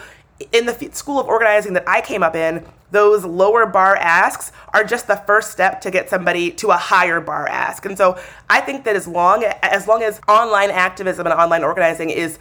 in 0.51 0.65
the 0.65 0.89
school 0.94 1.20
of 1.20 1.27
organizing 1.27 1.74
that 1.74 1.88
I 1.88 2.01
came 2.01 2.24
up 2.24 2.36
in, 2.36 2.65
those 2.91 3.25
lower 3.25 3.65
bar 3.65 3.96
asks 3.96 4.51
are 4.74 4.84
just 4.84 5.08
the 5.08 5.15
first 5.15 5.51
step 5.51 5.82
to 5.82 5.91
get 5.91 6.10
somebody 6.10 6.51
to 6.51 6.70
a 6.70 6.77
higher 6.77 7.20
bar 7.20 7.48
ask. 7.48 7.86
And 7.86 7.98
so 7.98 8.17
I 8.50 8.62
think 8.62 8.86
that 8.86 8.96
as 8.96 9.08
long 9.08 9.44
as 9.44 9.88
long 9.88 10.03
as 10.03 10.22
online 10.27 10.72
activism 10.72 11.25
and 11.25 11.34
online 11.34 11.63
organizing 11.63 12.10
is 12.10 12.39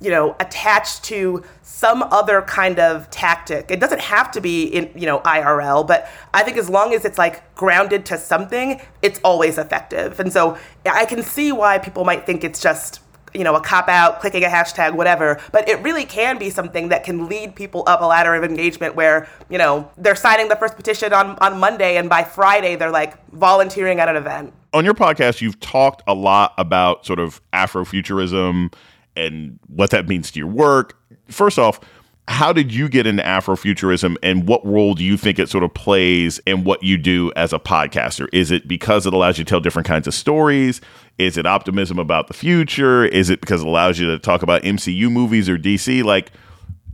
you 0.00 0.10
know 0.10 0.34
attached 0.40 1.04
to 1.04 1.42
some 1.62 2.02
other 2.02 2.42
kind 2.42 2.80
of 2.80 3.08
tactic 3.10 3.70
it 3.70 3.78
doesn't 3.78 4.00
have 4.00 4.28
to 4.32 4.40
be 4.40 4.64
in 4.64 4.90
you 4.96 5.06
know 5.06 5.20
IRL 5.20 5.86
but 5.86 6.08
I 6.34 6.42
think 6.42 6.56
as 6.56 6.68
long 6.68 6.92
as 6.92 7.04
it's 7.04 7.16
like 7.16 7.54
grounded 7.54 8.04
to 8.06 8.18
something 8.18 8.80
it's 9.02 9.20
always 9.22 9.56
effective 9.56 10.18
and 10.18 10.32
so 10.32 10.58
I 10.84 11.04
can 11.04 11.22
see 11.22 11.52
why 11.52 11.78
people 11.78 12.04
might 12.04 12.26
think 12.26 12.42
it's 12.42 12.60
just 12.60 13.00
you 13.34 13.42
know, 13.44 13.54
a 13.56 13.60
cop 13.60 13.88
out, 13.88 14.20
clicking 14.20 14.44
a 14.44 14.48
hashtag, 14.48 14.94
whatever. 14.94 15.40
But 15.52 15.68
it 15.68 15.82
really 15.82 16.04
can 16.04 16.38
be 16.38 16.50
something 16.50 16.88
that 16.88 17.04
can 17.04 17.28
lead 17.28 17.56
people 17.56 17.82
up 17.86 18.00
a 18.00 18.04
ladder 18.04 18.34
of 18.34 18.44
engagement 18.44 18.94
where, 18.94 19.28
you 19.50 19.58
know, 19.58 19.90
they're 19.96 20.14
signing 20.14 20.48
the 20.48 20.56
first 20.56 20.76
petition 20.76 21.12
on, 21.12 21.36
on 21.40 21.58
Monday 21.58 21.96
and 21.96 22.08
by 22.08 22.22
Friday 22.22 22.76
they're 22.76 22.90
like 22.90 23.18
volunteering 23.32 24.00
at 24.00 24.08
an 24.08 24.16
event. 24.16 24.54
On 24.72 24.84
your 24.84 24.94
podcast, 24.94 25.40
you've 25.40 25.58
talked 25.60 26.02
a 26.06 26.14
lot 26.14 26.54
about 26.58 27.04
sort 27.04 27.18
of 27.18 27.40
Afrofuturism 27.52 28.72
and 29.16 29.58
what 29.68 29.90
that 29.90 30.08
means 30.08 30.30
to 30.32 30.38
your 30.38 30.48
work. 30.48 30.98
First 31.28 31.58
off, 31.58 31.80
how 32.26 32.52
did 32.52 32.72
you 32.72 32.88
get 32.88 33.06
into 33.06 33.22
Afrofuturism 33.22 34.16
and 34.22 34.48
what 34.48 34.64
role 34.64 34.94
do 34.94 35.04
you 35.04 35.16
think 35.16 35.38
it 35.38 35.50
sort 35.50 35.62
of 35.62 35.74
plays 35.74 36.38
in 36.46 36.64
what 36.64 36.82
you 36.82 36.96
do 36.96 37.30
as 37.36 37.52
a 37.52 37.58
podcaster? 37.58 38.28
Is 38.32 38.50
it 38.50 38.66
because 38.66 39.06
it 39.06 39.12
allows 39.12 39.38
you 39.38 39.44
to 39.44 39.48
tell 39.48 39.60
different 39.60 39.86
kinds 39.86 40.06
of 40.06 40.14
stories? 40.14 40.80
Is 41.18 41.36
it 41.36 41.46
optimism 41.46 41.98
about 41.98 42.28
the 42.28 42.34
future? 42.34 43.04
Is 43.04 43.28
it 43.28 43.40
because 43.40 43.60
it 43.60 43.66
allows 43.66 43.98
you 43.98 44.06
to 44.06 44.18
talk 44.18 44.42
about 44.42 44.62
MCU 44.62 45.10
movies 45.12 45.50
or 45.50 45.58
DC? 45.58 46.02
Like, 46.02 46.32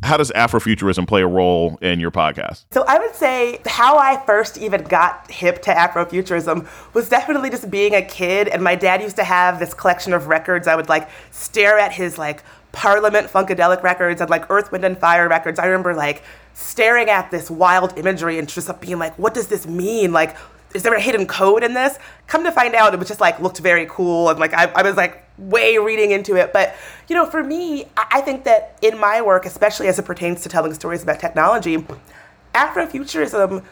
how 0.02 0.16
does 0.16 0.30
Afrofuturism 0.32 1.06
play 1.06 1.22
a 1.22 1.26
role 1.26 1.78
in 1.82 2.00
your 2.00 2.10
podcast? 2.10 2.64
So 2.72 2.84
I 2.88 2.98
would 2.98 3.14
say 3.14 3.60
how 3.66 3.98
I 3.98 4.22
first 4.24 4.56
even 4.58 4.82
got 4.84 5.30
hip 5.30 5.62
to 5.62 5.70
Afrofuturism 5.72 6.66
was 6.94 7.08
definitely 7.08 7.50
just 7.50 7.70
being 7.70 7.94
a 7.94 8.02
kid. 8.02 8.48
And 8.48 8.64
my 8.64 8.74
dad 8.74 9.02
used 9.02 9.16
to 9.16 9.24
have 9.24 9.58
this 9.58 9.74
collection 9.74 10.12
of 10.12 10.26
records. 10.26 10.66
I 10.66 10.74
would 10.74 10.88
like 10.88 11.08
stare 11.30 11.78
at 11.78 11.92
his 11.92 12.16
like 12.16 12.42
Parliament 12.72 13.28
Funkadelic 13.28 13.82
records 13.82 14.20
and 14.20 14.30
like 14.30 14.50
Earth, 14.50 14.70
Wind, 14.72 14.84
and 14.84 14.98
Fire 14.98 15.28
records. 15.28 15.58
I 15.58 15.66
remember 15.66 15.94
like 15.94 16.22
staring 16.54 17.08
at 17.08 17.30
this 17.30 17.50
wild 17.50 17.96
imagery 17.98 18.38
and 18.38 18.48
just 18.48 18.80
being 18.80 18.98
like, 18.98 19.18
what 19.18 19.34
does 19.34 19.48
this 19.48 19.66
mean? 19.66 20.12
Like, 20.12 20.36
is 20.74 20.82
there 20.82 20.94
a 20.94 21.00
hidden 21.00 21.26
code 21.26 21.64
in 21.64 21.74
this? 21.74 21.98
Come 22.26 22.44
to 22.44 22.52
find 22.52 22.74
out, 22.74 22.94
it 22.94 22.98
was 22.98 23.08
just 23.08 23.20
like 23.20 23.40
looked 23.40 23.58
very 23.58 23.86
cool 23.90 24.28
and 24.28 24.38
like 24.38 24.54
I, 24.54 24.66
I 24.66 24.82
was 24.82 24.96
like 24.96 25.24
way 25.38 25.78
reading 25.78 26.12
into 26.12 26.36
it. 26.36 26.52
But 26.52 26.76
you 27.08 27.16
know, 27.16 27.26
for 27.26 27.42
me, 27.42 27.86
I 27.96 28.20
think 28.20 28.44
that 28.44 28.78
in 28.82 28.98
my 28.98 29.20
work, 29.20 29.46
especially 29.46 29.88
as 29.88 29.98
it 29.98 30.04
pertains 30.04 30.42
to 30.42 30.48
telling 30.48 30.72
stories 30.74 31.02
about 31.02 31.18
technology, 31.18 31.84
Afrofuturism 32.54 33.64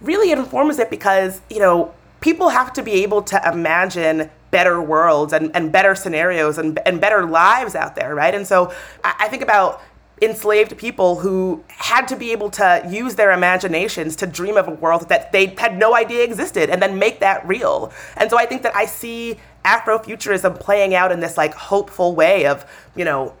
really 0.00 0.32
informs 0.32 0.78
it 0.78 0.90
because 0.90 1.40
you 1.48 1.60
know 1.60 1.94
people 2.20 2.48
have 2.48 2.72
to 2.72 2.82
be 2.82 2.92
able 3.02 3.22
to 3.22 3.40
imagine 3.48 4.30
better 4.52 4.80
worlds 4.80 5.32
and, 5.32 5.50
and 5.56 5.72
better 5.72 5.96
scenarios 5.96 6.58
and, 6.58 6.78
and 6.86 7.00
better 7.00 7.26
lives 7.26 7.74
out 7.74 7.96
there, 7.96 8.14
right? 8.14 8.34
And 8.34 8.46
so 8.46 8.72
I, 9.02 9.14
I 9.20 9.28
think 9.28 9.42
about 9.42 9.82
enslaved 10.20 10.78
people 10.78 11.18
who 11.18 11.64
had 11.68 12.06
to 12.06 12.14
be 12.14 12.30
able 12.30 12.48
to 12.48 12.86
use 12.88 13.16
their 13.16 13.32
imaginations 13.32 14.14
to 14.14 14.26
dream 14.26 14.56
of 14.56 14.68
a 14.68 14.70
world 14.70 15.08
that 15.08 15.32
they 15.32 15.46
had 15.46 15.76
no 15.76 15.96
idea 15.96 16.22
existed 16.22 16.70
and 16.70 16.80
then 16.80 16.96
make 16.96 17.18
that 17.18 17.44
real. 17.48 17.92
And 18.16 18.30
so 18.30 18.38
I 18.38 18.46
think 18.46 18.62
that 18.62 18.76
I 18.76 18.86
see 18.86 19.40
Afrofuturism 19.64 20.60
playing 20.60 20.94
out 20.94 21.10
in 21.10 21.18
this 21.18 21.36
like 21.36 21.54
hopeful 21.54 22.14
way 22.14 22.46
of, 22.46 22.64
you 22.94 23.04
know, 23.04 23.34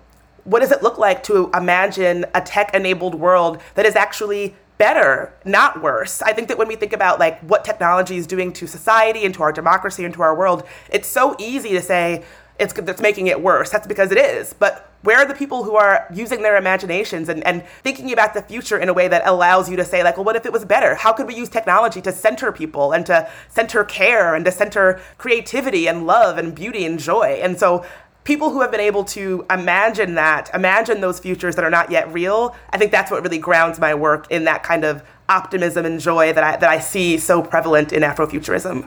what 0.44 0.58
does 0.58 0.72
it 0.72 0.82
look 0.82 0.98
like 0.98 1.22
to 1.24 1.50
imagine 1.54 2.24
a 2.34 2.40
tech 2.40 2.74
enabled 2.74 3.14
world 3.14 3.60
that 3.74 3.86
is 3.86 3.94
actually 3.94 4.56
better, 4.82 5.32
not 5.44 5.80
worse. 5.80 6.22
I 6.22 6.32
think 6.32 6.48
that 6.48 6.58
when 6.58 6.66
we 6.66 6.74
think 6.74 6.92
about 6.92 7.20
like 7.20 7.38
what 7.42 7.64
technology 7.64 8.16
is 8.16 8.26
doing 8.26 8.52
to 8.54 8.66
society 8.66 9.24
and 9.24 9.32
to 9.36 9.44
our 9.44 9.52
democracy 9.52 10.04
and 10.04 10.12
to 10.14 10.22
our 10.22 10.34
world, 10.36 10.64
it's 10.90 11.06
so 11.06 11.36
easy 11.38 11.68
to 11.70 11.80
say 11.80 12.24
it's 12.58 12.72
that's 12.72 13.00
making 13.00 13.28
it 13.28 13.40
worse. 13.40 13.70
That's 13.70 13.86
because 13.86 14.10
it 14.10 14.18
is. 14.18 14.52
But 14.52 14.90
where 15.02 15.18
are 15.18 15.24
the 15.24 15.34
people 15.34 15.62
who 15.62 15.76
are 15.76 16.04
using 16.12 16.42
their 16.42 16.56
imaginations 16.56 17.28
and, 17.28 17.44
and 17.44 17.64
thinking 17.84 18.12
about 18.12 18.34
the 18.34 18.42
future 18.42 18.76
in 18.76 18.88
a 18.88 18.92
way 18.92 19.06
that 19.06 19.22
allows 19.24 19.70
you 19.70 19.76
to 19.76 19.84
say, 19.84 20.02
like, 20.02 20.16
well, 20.16 20.24
what 20.24 20.34
if 20.34 20.46
it 20.46 20.52
was 20.52 20.64
better? 20.64 20.96
How 20.96 21.12
could 21.12 21.28
we 21.28 21.36
use 21.36 21.48
technology 21.48 22.00
to 22.00 22.10
center 22.10 22.50
people 22.50 22.90
and 22.90 23.06
to 23.06 23.30
center 23.48 23.84
care 23.84 24.34
and 24.34 24.44
to 24.44 24.50
center 24.50 25.00
creativity 25.16 25.86
and 25.86 26.06
love 26.06 26.38
and 26.38 26.56
beauty 26.56 26.84
and 26.84 26.98
joy? 26.98 27.38
And 27.40 27.56
so 27.56 27.84
people 28.24 28.50
who 28.50 28.60
have 28.60 28.70
been 28.70 28.80
able 28.80 29.04
to 29.04 29.44
imagine 29.50 30.14
that, 30.14 30.50
imagine 30.54 31.00
those 31.00 31.18
futures 31.18 31.56
that 31.56 31.64
are 31.64 31.70
not 31.70 31.90
yet 31.90 32.12
real, 32.12 32.54
I 32.70 32.78
think 32.78 32.92
that's 32.92 33.10
what 33.10 33.22
really 33.22 33.38
grounds 33.38 33.78
my 33.78 33.94
work 33.94 34.30
in 34.30 34.44
that 34.44 34.62
kind 34.62 34.84
of 34.84 35.02
optimism 35.28 35.84
and 35.84 36.00
joy 36.00 36.32
that 36.32 36.44
I, 36.44 36.56
that 36.56 36.68
I 36.68 36.78
see 36.78 37.18
so 37.18 37.42
prevalent 37.42 37.92
in 37.92 38.02
Afrofuturism. 38.02 38.86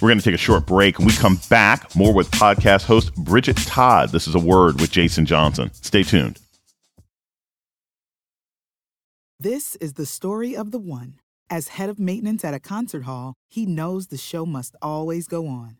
We're 0.00 0.08
going 0.08 0.18
to 0.18 0.24
take 0.24 0.34
a 0.34 0.38
short 0.38 0.64
break. 0.64 0.98
and 0.98 1.06
we 1.06 1.12
come 1.12 1.38
back, 1.50 1.94
more 1.94 2.14
with 2.14 2.30
podcast 2.30 2.86
host 2.86 3.14
Bridget 3.16 3.58
Todd. 3.58 4.10
This 4.10 4.26
is 4.26 4.34
a 4.34 4.38
word 4.38 4.80
with 4.80 4.90
Jason 4.90 5.26
Johnson. 5.26 5.70
Stay 5.74 6.02
tuned. 6.02 6.38
This 9.38 9.76
is 9.76 9.94
the 9.94 10.06
story 10.06 10.56
of 10.56 10.70
the 10.70 10.78
one. 10.78 11.16
As 11.50 11.68
head 11.68 11.90
of 11.90 11.98
maintenance 11.98 12.44
at 12.44 12.54
a 12.54 12.60
concert 12.60 13.02
hall, 13.02 13.34
he 13.48 13.66
knows 13.66 14.06
the 14.06 14.16
show 14.16 14.46
must 14.46 14.74
always 14.80 15.26
go 15.26 15.46
on. 15.46 15.79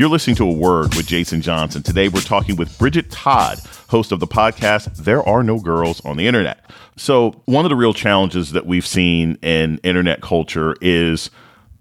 You're 0.00 0.08
listening 0.08 0.36
to 0.36 0.44
A 0.44 0.52
Word 0.54 0.94
with 0.94 1.06
Jason 1.06 1.42
Johnson. 1.42 1.82
Today 1.82 2.08
we're 2.08 2.22
talking 2.22 2.56
with 2.56 2.78
Bridget 2.78 3.10
Todd, 3.10 3.58
host 3.90 4.12
of 4.12 4.18
the 4.18 4.26
podcast 4.26 4.96
There 4.96 5.22
Are 5.22 5.42
No 5.42 5.60
Girls 5.60 6.02
on 6.06 6.16
the 6.16 6.26
Internet. 6.26 6.70
So, 6.96 7.42
one 7.44 7.66
of 7.66 7.68
the 7.68 7.76
real 7.76 7.92
challenges 7.92 8.52
that 8.52 8.64
we've 8.64 8.86
seen 8.86 9.36
in 9.42 9.76
internet 9.82 10.22
culture 10.22 10.74
is 10.80 11.30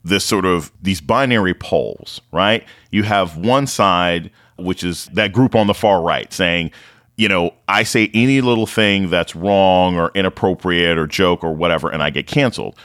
this 0.03 0.25
sort 0.25 0.43
of 0.43 0.69
these 0.81 0.99
binary 0.99 1.53
poles, 1.53 2.19
right? 2.33 2.65
You 2.91 3.03
have 3.03 3.37
one 3.37 3.67
side, 3.67 4.31
which 4.57 4.83
is 4.83 5.05
that 5.13 5.31
group 5.31 5.55
on 5.55 5.67
the 5.67 5.73
far 5.73 6.01
right 6.01 6.33
saying, 6.33 6.71
you 7.15 7.29
know, 7.29 7.53
I 7.69 7.83
say 7.83 8.11
any 8.13 8.41
little 8.41 8.67
thing 8.67 9.09
that's 9.09 9.33
wrong 9.33 9.97
or 9.97 10.11
inappropriate 10.13 10.97
or 10.97 11.07
joke 11.07 11.41
or 11.41 11.55
whatever, 11.55 11.89
and 11.89 12.03
I 12.03 12.09
get 12.09 12.27
canceled. 12.27 12.75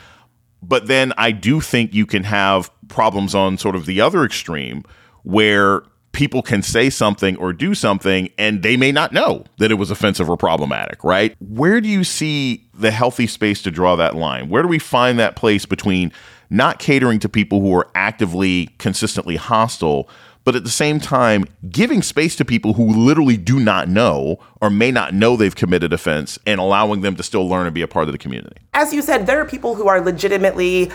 But 0.63 0.87
then 0.87 1.13
I 1.19 1.33
do 1.33 1.61
think 1.61 1.93
you 1.93 2.07
can 2.07 2.23
have 2.23 2.71
problems 2.87 3.35
on 3.35 3.59
sort 3.59 3.75
of 3.75 3.87
the 3.87 4.01
other 4.01 4.23
extreme 4.23 4.85
where 5.25 5.83
people 6.13 6.43
can 6.43 6.63
say 6.63 6.89
something 6.89 7.37
or 7.37 7.53
do 7.53 7.75
something 7.75 8.31
and 8.39 8.63
they 8.63 8.77
may 8.77 8.93
not 8.93 9.13
know 9.13 9.45
that 9.59 9.71
it 9.71 9.75
was 9.75 9.91
offensive 9.91 10.31
or 10.31 10.37
problematic, 10.37 11.03
right? 11.03 11.37
Where 11.41 11.81
do 11.81 11.89
you 11.89 12.05
see 12.05 12.65
the 12.73 12.93
healthy 12.93 13.27
space 13.27 13.61
to 13.63 13.71
draw 13.71 13.97
that 13.97 14.15
line? 14.15 14.49
Where 14.49 14.63
do 14.63 14.69
we 14.69 14.79
find 14.79 15.19
that 15.19 15.35
place 15.35 15.67
between 15.67 16.13
not 16.51 16.79
catering 16.79 17.19
to 17.19 17.29
people 17.29 17.61
who 17.61 17.75
are 17.75 17.89
actively, 17.97 18.69
consistently 18.79 19.37
hostile, 19.37 20.09
but 20.45 20.55
at 20.55 20.63
the 20.63 20.71
same 20.71 21.01
time 21.01 21.47
giving 21.69 22.03
space 22.03 22.37
to 22.37 22.45
people 22.45 22.75
who 22.75 22.87
literally 22.93 23.37
do 23.37 23.59
not 23.59 23.89
know 23.89 24.39
or 24.61 24.71
may 24.71 24.91
not 24.91 25.15
know 25.15 25.37
they've 25.37 25.57
committed 25.57 25.93
offense 25.93 26.39
and 26.47 26.61
allowing 26.61 27.01
them 27.01 27.17
to 27.17 27.23
still 27.23 27.49
learn 27.49 27.67
and 27.67 27.75
be 27.75 27.83
a 27.83 27.89
part 27.89 28.07
of 28.07 28.13
the 28.13 28.19
community? 28.19 28.57
As 28.73 28.93
you 28.93 29.03
said, 29.03 29.27
there 29.27 29.41
are 29.41 29.47
people 29.47 29.75
who 29.75 29.89
are 29.89 30.01
legitimately 30.01 30.93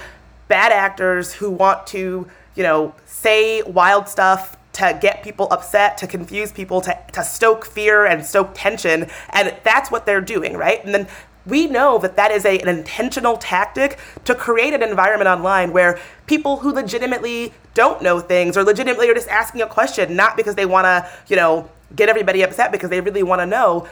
bad 0.48 0.72
actors 0.72 1.34
who 1.34 1.50
want 1.50 1.86
to, 1.88 2.28
you 2.60 2.64
know, 2.64 2.94
say 3.06 3.62
wild 3.62 4.10
stuff 4.10 4.58
to 4.74 5.00
get 5.02 5.24
people 5.24 5.48
upset, 5.50 5.98
to 5.98 6.06
confuse 6.06 6.52
people, 6.52 6.82
to, 6.82 6.96
to 7.14 7.24
stoke 7.24 7.66
fear 7.66 8.06
and 8.06 8.24
stoke 8.26 8.52
tension. 8.54 9.08
And 9.30 9.56
that's 9.64 9.90
what 9.90 10.06
they're 10.06 10.20
doing, 10.20 10.58
right? 10.58 10.84
And 10.84 10.94
then 10.94 11.08
we 11.46 11.68
know 11.68 12.00
that 12.00 12.18
that 12.18 12.32
is 12.32 12.44
a, 12.44 12.60
an 12.60 12.68
intentional 12.68 13.38
tactic 13.38 13.98
to 14.26 14.36
create 14.36 14.74
an 14.74 14.84
environment 14.84 15.30
online 15.30 15.72
where 15.72 16.02
people 16.28 16.58
who 16.58 16.74
legitimately 16.74 17.54
don't 17.76 18.04
know 18.04 18.20
things 18.20 18.58
or 18.58 18.64
legitimately 18.64 19.10
are 19.10 19.14
just 19.14 19.30
asking 19.30 19.62
a 19.62 19.68
question, 19.68 20.18
not 20.18 20.36
because 20.36 20.56
they 20.56 20.66
want 20.66 20.84
to, 20.84 21.10
you 21.30 21.38
know, 21.38 21.70
get 21.96 22.10
everybody 22.10 22.42
upset 22.42 22.74
because 22.74 22.90
they 22.90 23.00
really 23.00 23.24
want 23.24 23.40
to 23.40 23.46
know, 23.46 23.88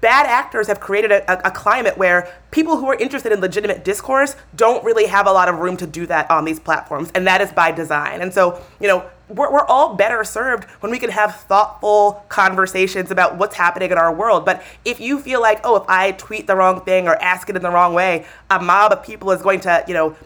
bad 0.00 0.26
actors 0.26 0.66
have 0.66 0.80
created 0.80 1.12
a, 1.12 1.46
a, 1.46 1.50
climate 1.50 1.98
where 1.98 2.32
people 2.50 2.76
who 2.76 2.86
are 2.86 2.94
interested 2.94 3.32
in 3.32 3.40
legitimate 3.40 3.84
discourse 3.84 4.36
don't 4.54 4.82
really 4.84 5.06
have 5.06 5.26
a 5.26 5.32
lot 5.32 5.48
of 5.48 5.58
room 5.58 5.76
to 5.76 5.86
do 5.86 6.06
that 6.06 6.30
on 6.30 6.44
these 6.44 6.58
platforms, 6.58 7.10
and 7.14 7.26
that 7.26 7.40
is 7.40 7.52
by 7.52 7.70
design. 7.70 8.20
And 8.20 8.32
so, 8.32 8.62
you 8.80 8.88
know, 8.88 9.04
we're, 9.28 9.52
we're 9.52 9.66
all 9.66 9.94
better 9.94 10.24
served 10.24 10.64
when 10.80 10.90
we 10.90 10.98
can 10.98 11.10
have 11.10 11.36
thoughtful 11.42 12.24
conversations 12.28 13.10
about 13.10 13.36
what's 13.36 13.56
happening 13.56 13.90
in 13.90 13.98
our 13.98 14.12
world. 14.12 14.44
But 14.44 14.62
if 14.84 15.00
you 15.00 15.20
feel 15.20 15.40
like, 15.40 15.60
oh, 15.64 15.76
if 15.76 15.84
I 15.88 16.12
tweet 16.12 16.46
the 16.46 16.56
wrong 16.56 16.80
thing 16.82 17.06
or 17.06 17.14
ask 17.16 17.48
it 17.48 17.56
in 17.56 17.62
the 17.62 17.70
wrong 17.70 17.94
way, 17.94 18.26
a 18.50 18.60
mob 18.60 18.92
of 18.92 19.02
people 19.02 19.30
is 19.30 19.42
going 19.42 19.60
to, 19.60 19.84
you 19.86 19.94
know, 19.94 20.16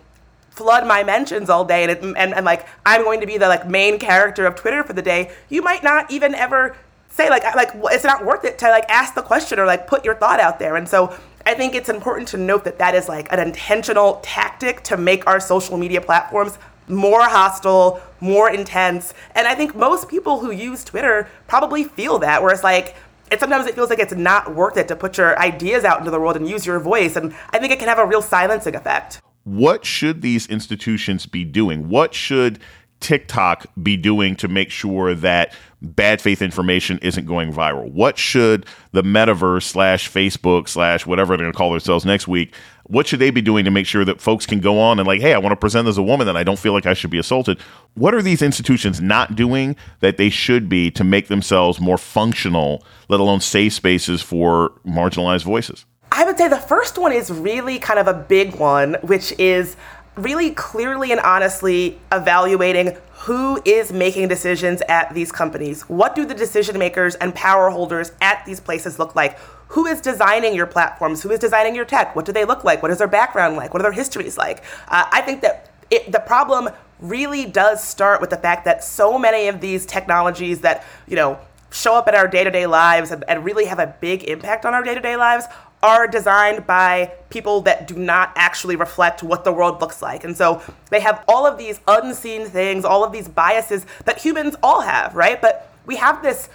flood 0.55 0.87
my 0.87 1.03
mentions 1.03 1.51
all 1.51 1.65
day 1.65 1.83
and, 1.83 2.17
and 2.17 2.33
and 2.33 2.47
like 2.47 2.65
I'm 2.87 3.03
going 3.03 3.21
to 3.21 3.27
be 3.27 3.39
the 3.39 3.49
like 3.49 3.69
main 3.69 3.99
character 3.99 4.47
of 4.47 4.55
Twitter 4.55 4.85
for 4.85 4.93
the 4.93 5.03
day, 5.03 5.33
you 5.49 5.63
might 5.63 5.83
not 5.83 6.11
even 6.13 6.33
ever 6.33 6.77
say 7.15 7.31
like 7.31 7.45
like 7.55 7.71
it's 7.93 8.05
not 8.05 8.25
worth 8.25 8.45
it 8.45 8.59
to 8.59 8.69
like 8.69 8.85
ask 8.89 9.15
the 9.15 9.23
question 9.23 9.59
or 9.61 9.67
like 9.67 9.87
put 9.87 10.05
your 10.05 10.17
thought 10.17 10.41
out 10.41 10.59
there. 10.59 10.77
And 10.77 10.89
so 10.89 11.17
I 11.47 11.55
think 11.55 11.75
it's 11.75 11.89
important 11.89 12.27
to 12.29 12.37
note 12.37 12.65
that 12.65 12.79
that 12.79 12.95
is 12.95 13.09
like 13.09 13.31
an 13.33 13.39
intentional 13.39 14.21
tactic 14.23 14.83
to 14.85 14.97
make 14.97 15.27
our 15.27 15.39
social 15.39 15.77
media 15.77 16.01
platforms 16.01 16.59
more 16.89 17.23
hostile, 17.23 18.01
more 18.21 18.51
intense. 18.51 19.15
And 19.35 19.47
I 19.47 19.55
think 19.55 19.75
most 19.75 20.09
people 20.09 20.41
who 20.41 20.51
use 20.51 20.85
Twitter 20.85 21.29
probably 21.47 21.85
feel 21.85 22.19
that, 22.19 22.43
where 22.43 22.53
it's 22.53 22.65
like, 22.65 22.97
it 23.31 23.41
sometimes 23.41 23.67
it 23.67 23.75
feels 23.75 23.91
like 23.91 23.99
it's 23.99 24.15
not 24.15 24.55
worth 24.55 24.77
it 24.77 24.89
to 24.89 24.97
put 24.97 25.17
your 25.19 25.39
ideas 25.39 25.85
out 25.85 25.99
into 25.99 26.11
the 26.11 26.21
world 26.21 26.37
and 26.37 26.49
use 26.49 26.67
your 26.67 26.79
voice. 26.79 27.17
And 27.17 27.35
I 27.51 27.59
think 27.59 27.73
it 27.73 27.79
can 27.79 27.89
have 27.89 27.99
a 27.99 28.07
real 28.07 28.23
silencing 28.23 28.75
effect. 28.75 29.21
What 29.45 29.85
should 29.85 30.23
these 30.23 30.47
institutions 30.47 31.27
be 31.27 31.45
doing? 31.45 31.89
What 31.89 32.15
should 32.15 32.59
TikTok 33.05 33.67
be 33.83 33.99
doing 33.99 34.35
to 34.37 34.49
make 34.49 34.71
sure 34.71 35.15
that 35.15 35.53
bad 35.83 36.23
faith 36.23 36.41
information 36.41 36.99
isn't 37.03 37.27
going 37.27 37.53
viral? 37.53 37.93
What 37.93 38.17
should 38.17 38.65
the 38.93 39.03
metaverse 39.03 39.65
slash 39.65 40.11
Facebook 40.11 40.71
slash 40.71 41.05
whatever 41.05 41.37
they're 41.37 41.45
going 41.45 41.53
to 41.53 41.57
call 41.57 41.73
themselves 41.73 42.07
next 42.07 42.27
week? 42.27 42.55
What 42.85 43.07
should 43.07 43.19
they 43.19 43.31
be 43.31 43.43
doing 43.43 43.67
to 43.67 43.71
make 43.71 43.85
sure 43.85 44.07
that 44.07 44.23
folks 44.23 44.47
can 44.47 44.61
go 44.61 44.81
on 44.81 44.99
and 44.99 45.07
like, 45.07 45.21
hey, 45.21 45.35
I 45.35 45.39
want 45.39 45.53
to 45.53 45.57
present 45.57 45.87
as 45.87 45.99
a 45.99 46.03
woman 46.03 46.27
that 46.27 46.37
I 46.37 46.45
don't 46.45 46.59
feel 46.59 46.73
like 46.73 46.87
I 46.87 46.95
should 46.95 47.11
be 47.11 47.19
assaulted? 47.19 47.61
What 47.93 48.15
are 48.15 48.23
these 48.23 48.41
institutions 48.41 49.03
not 49.03 49.37
doing 49.37 49.77
that 50.01 50.17
they 50.17 50.31
should 50.31 50.71
be 50.71 50.91
to 50.93 51.05
make 51.05 51.29
themselves 51.29 51.81
more 51.81 51.99
functional, 51.99 52.83
let 53.11 53.21
alone 53.21 53.41
safe 53.41 53.75
spaces 53.75 54.23
for 54.23 54.71
marginalized 54.87 55.45
voices? 55.45 55.85
I 56.17 56.25
would 56.25 56.39
say 56.39 56.47
the 56.47 56.57
first 56.57 56.97
one 56.97 57.13
is 57.13 57.29
really 57.29 57.81
kind 57.81 57.99
of 57.99 58.07
a 58.07 58.15
big 58.15 58.55
one, 58.55 58.95
which 59.03 59.33
is 59.39 59.77
really 60.17 60.51
clearly 60.51 61.13
and 61.13 61.21
honestly 61.21 61.99
evaluating 62.13 62.97
who 63.13 63.61
is 63.65 63.93
making 63.93 64.29
decisions 64.29 64.83
at 64.89 65.13
these 65.15 65.33
companies. 65.33 65.83
What 65.83 66.15
do 66.15 66.25
the 66.25 66.35
decision 66.35 66.79
makers 66.79 67.15
and 67.17 67.35
power 67.35 67.71
holders 67.71 68.13
at 68.21 68.45
these 68.45 68.61
places 68.61 68.99
look 68.99 69.17
like? 69.17 69.39
Who 69.69 69.87
is 69.87 70.01
designing 70.01 70.55
your 70.55 70.67
platforms? 70.67 71.23
Who 71.23 71.31
is 71.31 71.39
designing 71.39 71.75
your 71.75 71.87
tech? 71.87 72.15
What 72.15 72.27
do 72.27 72.33
they 72.33 72.45
look 72.45 72.65
like? 72.65 72.83
What 72.83 72.91
is 72.91 72.99
their 72.99 73.09
background 73.09 73.57
like? 73.57 73.73
What 73.73 73.81
are 73.81 73.85
their 73.85 73.93
histories 73.93 74.37
like? 74.37 74.63
Uh, 74.89 75.07
I 75.11 75.23
think 75.23 75.41
that 75.41 75.71
it, 75.91 76.13
the 76.13 76.21
problem 76.21 76.69
really 77.01 77.47
does 77.47 77.83
start 77.83 78.21
with 78.21 78.31
the 78.31 78.37
fact 78.37 78.65
that 78.67 78.85
so 78.85 79.19
many 79.19 79.49
of 79.49 79.61
these 79.61 79.85
technologies 79.85 80.61
that, 80.61 80.85
you 81.09 81.17
know, 81.17 81.39
show 81.71 81.95
up 81.97 82.07
in 82.07 82.15
our 82.15 82.29
day-to-day 82.29 82.67
lives 82.67 83.11
and, 83.11 83.25
and 83.27 83.45
really 83.45 83.65
have 83.65 83.81
a 83.81 83.95
big 84.01 84.23
impact 84.25 84.65
on 84.65 84.75
our 84.75 84.83
day-to-day 84.85 85.17
lives 85.17 85.47
are 85.85 86.07
designed 86.07 86.67
by 86.67 87.13
people 87.29 87.61
that 87.61 87.87
do 87.87 87.95
not 87.95 88.33
actually 88.37 88.75
reflect 88.75 89.23
what 89.23 89.45
the 89.45 89.53
world 89.53 89.83
looks 89.83 90.01
like. 90.01 90.25
And 90.25 90.35
so 90.35 90.63
they 90.89 91.01
have 91.01 91.23
all 91.29 91.47
of 91.47 91.59
these 91.59 91.79
unseen 91.87 92.47
things, 92.47 92.87
all 92.87 93.05
of 93.05 93.13
these 93.13 93.29
biases 93.29 93.85
that 94.07 94.19
humans 94.19 94.57
all 94.63 94.81
have, 94.81 95.15
right? 95.15 95.39
But 95.39 95.71
we 95.85 95.97
have 95.97 96.23
this 96.23 96.49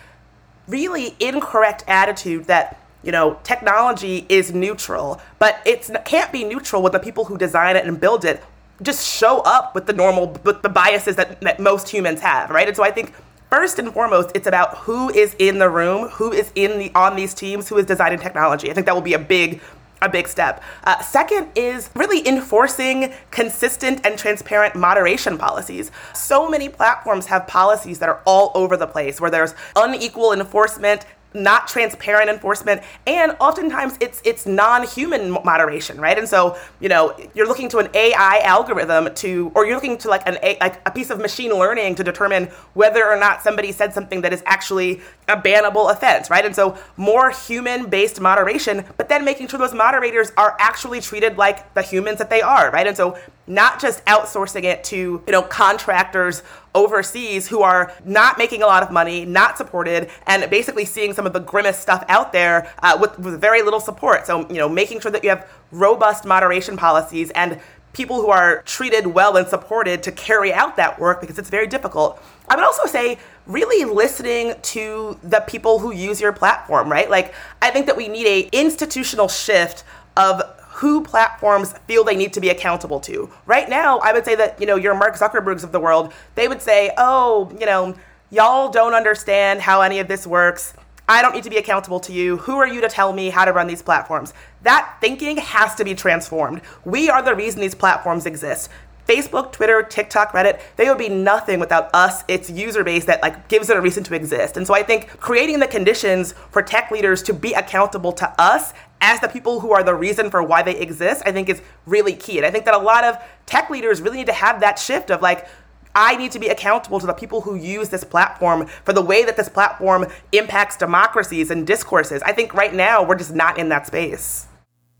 really 0.67 1.15
incorrect 1.19 1.83
attitude 1.87 2.45
that 2.45 2.79
you 3.03 3.11
know 3.11 3.39
technology 3.43 4.25
is 4.29 4.53
neutral 4.53 5.21
but 5.39 5.61
it 5.65 5.89
can't 6.05 6.31
be 6.33 6.43
neutral 6.43 6.81
when 6.81 6.91
the 6.91 6.99
people 6.99 7.25
who 7.25 7.37
design 7.37 7.75
it 7.77 7.85
and 7.85 7.99
build 7.99 8.25
it 8.25 8.43
just 8.81 9.07
show 9.07 9.39
up 9.39 9.73
with 9.73 9.87
the 9.87 9.93
normal 9.93 10.37
with 10.43 10.61
the 10.61 10.69
biases 10.69 11.15
that, 11.15 11.39
that 11.41 11.59
most 11.59 11.89
humans 11.89 12.19
have 12.19 12.51
right 12.51 12.67
and 12.67 12.75
so 12.75 12.83
i 12.83 12.91
think 12.91 13.13
first 13.49 13.79
and 13.79 13.91
foremost, 13.93 14.31
it's 14.35 14.47
about 14.47 14.77
who 14.77 15.09
is 15.09 15.35
in 15.39 15.59
the 15.59 15.69
room, 15.69 16.09
who 16.09 16.31
is 16.31 16.51
in 16.55 16.79
the 16.79 16.91
on 16.95 17.15
these 17.15 17.33
teams, 17.33 17.67
who 17.67 17.77
is 17.77 17.85
designing 17.85 18.19
technology. 18.19 18.69
I 18.69 18.73
think 18.73 18.85
that 18.85 18.95
will 18.95 19.01
be 19.01 19.13
a 19.13 19.19
big 19.19 19.61
a 20.01 20.07
big 20.07 20.27
step. 20.27 20.63
Uh, 20.85 21.01
second 21.01 21.49
is 21.55 21.89
really 21.93 22.25
enforcing 22.25 23.11
consistent 23.31 24.05
and 24.05 24.17
transparent 24.17 24.73
moderation 24.73 25.37
policies. 25.37 25.91
So 26.13 26.47
many 26.47 26.69
platforms 26.69 27.25
have 27.25 27.47
policies 27.47 27.99
that 27.99 28.07
are 28.07 28.21
all 28.25 28.51
over 28.55 28.77
the 28.77 28.87
place 28.87 29.19
where 29.19 29.29
there's 29.29 29.55
unequal 29.75 30.31
enforcement, 30.31 31.05
not 31.33 31.67
transparent 31.67 32.29
enforcement 32.29 32.81
and 33.05 33.35
oftentimes 33.39 33.97
it's 33.99 34.21
it's 34.25 34.45
non-human 34.45 35.31
moderation 35.31 35.99
right? 35.99 36.17
And 36.17 36.27
so 36.27 36.57
you 36.79 36.89
know 36.89 37.15
you're 37.33 37.47
looking 37.47 37.69
to 37.69 37.77
an 37.77 37.89
ai 37.93 38.39
algorithm 38.39 39.13
to 39.15 39.51
or 39.55 39.65
you're 39.65 39.75
looking 39.75 39.97
to 39.99 40.09
like 40.09 40.27
an 40.27 40.37
a, 40.41 40.57
like 40.59 40.81
a 40.87 40.91
piece 40.91 41.09
of 41.09 41.19
machine 41.19 41.51
learning 41.51 41.95
to 41.95 42.03
determine 42.03 42.45
whether 42.73 43.05
or 43.05 43.17
not 43.17 43.43
somebody 43.43 43.71
said 43.71 43.93
something 43.93 44.21
that 44.21 44.33
is 44.33 44.41
actually 44.45 45.01
a 45.27 45.37
bannable 45.37 45.91
offense 45.91 46.29
right? 46.29 46.45
And 46.45 46.55
so 46.55 46.77
more 46.97 47.29
human 47.29 47.89
based 47.89 48.19
moderation 48.19 48.85
but 48.97 49.09
then 49.09 49.23
making 49.23 49.47
sure 49.47 49.59
those 49.59 49.73
moderators 49.73 50.31
are 50.37 50.55
actually 50.59 51.01
treated 51.01 51.37
like 51.37 51.73
the 51.75 51.81
humans 51.81 52.17
that 52.17 52.29
they 52.29 52.41
are 52.41 52.71
right? 52.71 52.87
And 52.87 52.97
so 52.97 53.17
not 53.49 53.81
just 53.81 54.05
outsourcing 54.05 54.63
it 54.63 54.83
to 54.85 54.95
you 55.25 55.31
know 55.31 55.41
contractors 55.41 56.43
overseas 56.79 57.47
who 57.47 57.61
are 57.61 57.93
not 58.05 58.37
making 58.37 58.61
a 58.61 58.65
lot 58.65 58.81
of 58.83 58.91
money, 58.91 59.25
not 59.25 59.57
supported, 59.57 60.09
and 60.25 60.49
basically 60.49 60.85
seeing 60.85 61.13
some 61.13 61.25
of 61.25 61.33
the 61.33 61.39
grimmest 61.39 61.81
stuff 61.81 62.03
out 62.07 62.31
there 62.31 62.71
uh, 62.81 62.97
with, 62.99 63.17
with 63.19 63.39
very 63.39 63.61
little 63.61 63.79
support. 63.79 64.25
So, 64.25 64.47
you 64.49 64.57
know, 64.57 64.69
making 64.69 65.01
sure 65.01 65.11
that 65.11 65.23
you 65.23 65.29
have 65.29 65.49
robust 65.71 66.25
moderation 66.25 66.77
policies 66.77 67.31
and 67.31 67.59
people 67.93 68.21
who 68.21 68.29
are 68.29 68.61
treated 68.63 69.07
well 69.07 69.35
and 69.35 69.47
supported 69.47 70.03
to 70.03 70.11
carry 70.11 70.53
out 70.53 70.77
that 70.77 70.99
work 70.99 71.21
because 71.21 71.39
it's 71.39 71.49
very 71.49 71.67
difficult. 71.67 72.21
I 72.47 72.55
would 72.55 72.63
also 72.63 72.85
say 72.85 73.17
really 73.47 73.83
listening 73.83 74.53
to 74.61 75.19
the 75.23 75.41
people 75.41 75.79
who 75.79 75.91
use 75.91 76.21
your 76.21 76.31
platform, 76.31 76.91
right? 76.91 77.09
Like 77.09 77.33
I 77.61 77.71
think 77.71 77.87
that 77.87 77.97
we 77.97 78.07
need 78.07 78.27
a 78.27 78.49
institutional 78.51 79.27
shift 79.27 79.83
of 80.15 80.41
who 80.79 81.03
platforms 81.03 81.73
feel 81.87 82.05
they 82.05 82.15
need 82.15 82.31
to 82.31 82.39
be 82.39 82.47
accountable 82.47 83.01
to. 83.01 83.29
Right 83.45 83.67
now, 83.67 83.99
I 83.99 84.13
would 84.13 84.23
say 84.23 84.35
that, 84.35 84.61
you 84.61 84.65
know, 84.65 84.77
your 84.77 84.95
Mark 84.95 85.15
Zuckerbergs 85.15 85.65
of 85.65 85.73
the 85.73 85.79
world, 85.79 86.13
they 86.35 86.47
would 86.47 86.61
say, 86.61 86.91
oh, 86.97 87.51
you 87.59 87.65
know, 87.65 87.95
y'all 88.31 88.69
don't 88.69 88.93
understand 88.93 89.59
how 89.59 89.81
any 89.81 89.99
of 89.99 90.07
this 90.07 90.25
works. 90.25 90.73
I 91.09 91.21
don't 91.21 91.35
need 91.35 91.43
to 91.43 91.49
be 91.49 91.57
accountable 91.57 91.99
to 92.01 92.13
you. 92.13 92.37
Who 92.37 92.55
are 92.55 92.67
you 92.67 92.79
to 92.79 92.87
tell 92.87 93.11
me 93.11 93.29
how 93.29 93.43
to 93.43 93.51
run 93.51 93.67
these 93.67 93.81
platforms? 93.81 94.33
That 94.61 94.95
thinking 95.01 95.35
has 95.35 95.75
to 95.75 95.83
be 95.83 95.95
transformed. 95.95 96.61
We 96.85 97.09
are 97.09 97.21
the 97.21 97.35
reason 97.35 97.59
these 97.59 97.75
platforms 97.75 98.25
exist. 98.25 98.69
Facebook, 99.05 99.51
Twitter, 99.51 99.81
TikTok, 99.81 100.33
Reddit, 100.33 100.61
they 100.75 100.87
would 100.87 100.99
be 100.99 101.09
nothing 101.09 101.59
without 101.59 101.89
us, 101.95 102.23
its 102.27 102.49
user 102.49 102.83
base 102.83 103.05
that 103.05 103.23
like 103.23 103.47
gives 103.47 103.69
it 103.69 103.75
a 103.75 103.81
reason 103.81 104.03
to 104.03 104.13
exist. 104.13 104.55
And 104.55 104.67
so 104.67 104.75
I 104.75 104.83
think 104.83 105.09
creating 105.19 105.59
the 105.59 105.67
conditions 105.67 106.35
for 106.51 106.61
tech 106.61 106.91
leaders 106.91 107.23
to 107.23 107.33
be 107.33 107.53
accountable 107.53 108.11
to 108.13 108.33
us 108.39 108.71
as 109.01 109.19
the 109.19 109.27
people 109.27 109.59
who 109.59 109.71
are 109.71 109.83
the 109.83 109.95
reason 109.95 110.29
for 110.29 110.43
why 110.43 110.61
they 110.61 110.75
exist, 110.77 111.23
I 111.25 111.31
think 111.31 111.49
is 111.49 111.61
really 111.85 112.13
key. 112.13 112.37
And 112.37 112.45
I 112.45 112.51
think 112.51 112.65
that 112.65 112.73
a 112.73 112.79
lot 112.79 113.03
of 113.03 113.17
tech 113.45 113.69
leaders 113.69 114.01
really 114.01 114.17
need 114.17 114.27
to 114.27 114.33
have 114.33 114.59
that 114.61 114.77
shift 114.77 115.09
of 115.09 115.21
like, 115.21 115.47
I 115.95 116.15
need 116.17 116.31
to 116.33 116.39
be 116.39 116.47
accountable 116.47 116.99
to 116.99 117.07
the 117.07 117.13
people 117.13 117.41
who 117.41 117.55
use 117.55 117.89
this 117.89 118.03
platform 118.03 118.67
for 118.85 118.93
the 118.93 119.01
way 119.01 119.23
that 119.23 119.37
this 119.37 119.49
platform 119.49 120.05
impacts 120.31 120.77
democracies 120.77 121.49
and 121.49 121.65
discourses. 121.65 122.21
I 122.23 122.31
think 122.31 122.53
right 122.53 122.73
now 122.73 123.03
we're 123.03 123.15
just 123.15 123.33
not 123.33 123.57
in 123.57 123.69
that 123.69 123.87
space. 123.87 124.47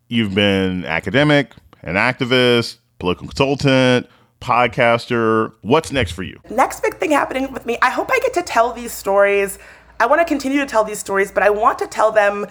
You've 0.07 0.33
been 0.33 0.85
academic, 0.85 1.53
an 1.83 1.95
activist, 1.95 2.77
political 2.97 3.27
consultant, 3.27 4.07
podcaster. 4.41 5.53
What's 5.61 5.91
next 5.91 6.13
for 6.13 6.23
you? 6.23 6.39
Next 6.49 6.81
big 6.81 6.95
thing 6.95 7.11
happening 7.11 7.51
with 7.51 7.65
me, 7.65 7.77
I 7.81 7.91
hope 7.91 8.09
I 8.11 8.19
get 8.19 8.33
to 8.33 8.41
tell 8.41 8.73
these 8.73 8.91
stories. 8.91 9.59
I 9.99 10.05
want 10.05 10.21
to 10.21 10.25
continue 10.25 10.59
to 10.59 10.65
tell 10.65 10.83
these 10.83 10.99
stories, 10.99 11.31
but 11.31 11.43
I 11.43 11.49
want 11.49 11.77
to 11.79 11.87
tell 11.87 12.11
them 12.11 12.47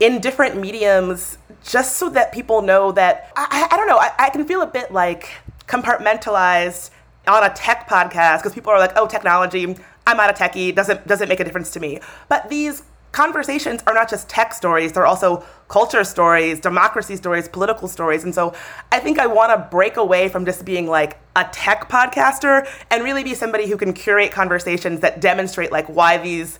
in 0.00 0.20
different 0.20 0.56
mediums 0.56 1.38
just 1.64 1.96
so 1.96 2.10
that 2.10 2.32
people 2.32 2.62
know 2.62 2.92
that 2.92 3.32
I, 3.36 3.68
I 3.70 3.76
don't 3.76 3.88
know, 3.88 3.98
I, 3.98 4.10
I 4.18 4.30
can 4.30 4.46
feel 4.46 4.62
a 4.62 4.66
bit 4.66 4.92
like 4.92 5.30
compartmentalized 5.66 6.90
on 7.26 7.42
a 7.42 7.50
tech 7.54 7.88
podcast 7.88 8.38
because 8.38 8.52
people 8.52 8.70
are 8.70 8.78
like, 8.78 8.92
oh, 8.96 9.06
technology, 9.06 9.76
I'm 10.06 10.16
not 10.16 10.30
a 10.30 10.32
techie, 10.34 10.74
doesn't 10.74 11.06
doesn't 11.06 11.28
make 11.28 11.40
a 11.40 11.44
difference 11.44 11.70
to 11.72 11.80
me. 11.80 12.00
But 12.28 12.50
these 12.50 12.82
conversations 13.12 13.80
are 13.86 13.94
not 13.94 14.10
just 14.10 14.28
tech 14.28 14.52
stories, 14.52 14.92
they're 14.92 15.06
also 15.06 15.44
culture 15.68 16.04
stories, 16.04 16.60
democracy 16.60 17.16
stories, 17.16 17.48
political 17.48 17.88
stories. 17.88 18.24
And 18.24 18.34
so 18.34 18.54
I 18.92 18.98
think 18.98 19.18
I 19.18 19.26
want 19.26 19.52
to 19.52 19.68
break 19.70 19.96
away 19.96 20.28
from 20.28 20.44
just 20.44 20.64
being 20.64 20.86
like 20.86 21.18
a 21.36 21.44
tech 21.52 21.88
podcaster 21.88 22.68
and 22.90 23.04
really 23.04 23.24
be 23.24 23.34
somebody 23.34 23.68
who 23.68 23.76
can 23.76 23.92
curate 23.92 24.32
conversations 24.32 25.00
that 25.00 25.20
demonstrate 25.20 25.72
like 25.72 25.86
why 25.86 26.18
these 26.18 26.58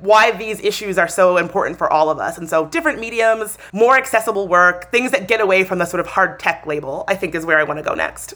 why 0.00 0.30
these 0.30 0.60
issues 0.60 0.96
are 0.98 1.08
so 1.08 1.36
important 1.36 1.76
for 1.78 1.92
all 1.92 2.10
of 2.10 2.18
us. 2.18 2.38
And 2.38 2.48
so, 2.48 2.66
different 2.66 2.98
mediums, 2.98 3.58
more 3.72 3.96
accessible 3.96 4.48
work, 4.48 4.90
things 4.90 5.10
that 5.10 5.28
get 5.28 5.40
away 5.40 5.64
from 5.64 5.78
the 5.78 5.84
sort 5.84 6.00
of 6.00 6.06
hard 6.06 6.38
tech 6.40 6.66
label, 6.66 7.04
I 7.08 7.14
think 7.14 7.34
is 7.34 7.44
where 7.44 7.58
I 7.58 7.64
want 7.64 7.78
to 7.78 7.84
go 7.84 7.94
next. 7.94 8.34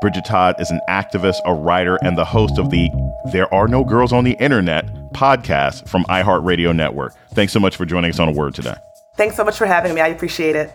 Bridget 0.00 0.24
Todd 0.24 0.56
is 0.60 0.68
an 0.72 0.80
activist, 0.88 1.36
a 1.46 1.54
writer, 1.54 1.96
and 2.02 2.18
the 2.18 2.24
host 2.24 2.58
of 2.58 2.70
the 2.70 2.90
There 3.32 3.52
Are 3.54 3.68
No 3.68 3.84
Girls 3.84 4.12
on 4.12 4.24
the 4.24 4.32
Internet 4.40 4.86
podcast 5.14 5.88
from 5.88 6.02
iHeartRadio 6.06 6.74
Network. 6.74 7.14
Thanks 7.34 7.52
so 7.52 7.60
much 7.60 7.76
for 7.76 7.86
joining 7.86 8.10
us 8.10 8.18
on 8.18 8.28
A 8.28 8.32
Word 8.32 8.52
today. 8.52 8.74
Thanks 9.16 9.36
so 9.36 9.44
much 9.44 9.56
for 9.56 9.66
having 9.66 9.94
me. 9.94 10.00
I 10.00 10.08
appreciate 10.08 10.56
it. 10.56 10.74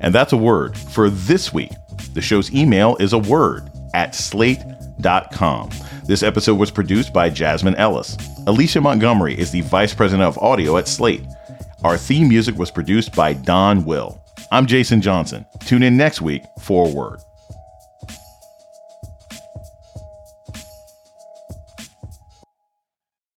And 0.00 0.14
that's 0.14 0.32
a 0.32 0.36
word 0.36 0.78
for 0.78 1.10
this 1.10 1.52
week. 1.52 1.72
The 2.18 2.22
show's 2.22 2.52
email 2.52 2.96
is 2.96 3.12
a 3.12 3.18
word 3.18 3.70
at 3.94 4.12
slate.com. 4.12 5.70
This 6.04 6.24
episode 6.24 6.58
was 6.58 6.68
produced 6.68 7.12
by 7.12 7.30
Jasmine 7.30 7.76
Ellis. 7.76 8.16
Alicia 8.48 8.80
Montgomery 8.80 9.38
is 9.38 9.52
the 9.52 9.60
vice 9.60 9.94
president 9.94 10.26
of 10.26 10.36
audio 10.38 10.78
at 10.78 10.88
Slate. 10.88 11.22
Our 11.84 11.96
theme 11.96 12.28
music 12.28 12.56
was 12.58 12.72
produced 12.72 13.14
by 13.14 13.34
Don 13.34 13.84
Will. 13.84 14.20
I'm 14.50 14.66
Jason 14.66 15.00
Johnson. 15.00 15.46
Tune 15.60 15.84
in 15.84 15.96
next 15.96 16.20
week 16.20 16.42
for 16.58 16.88
a 16.88 16.90
word. 16.90 17.20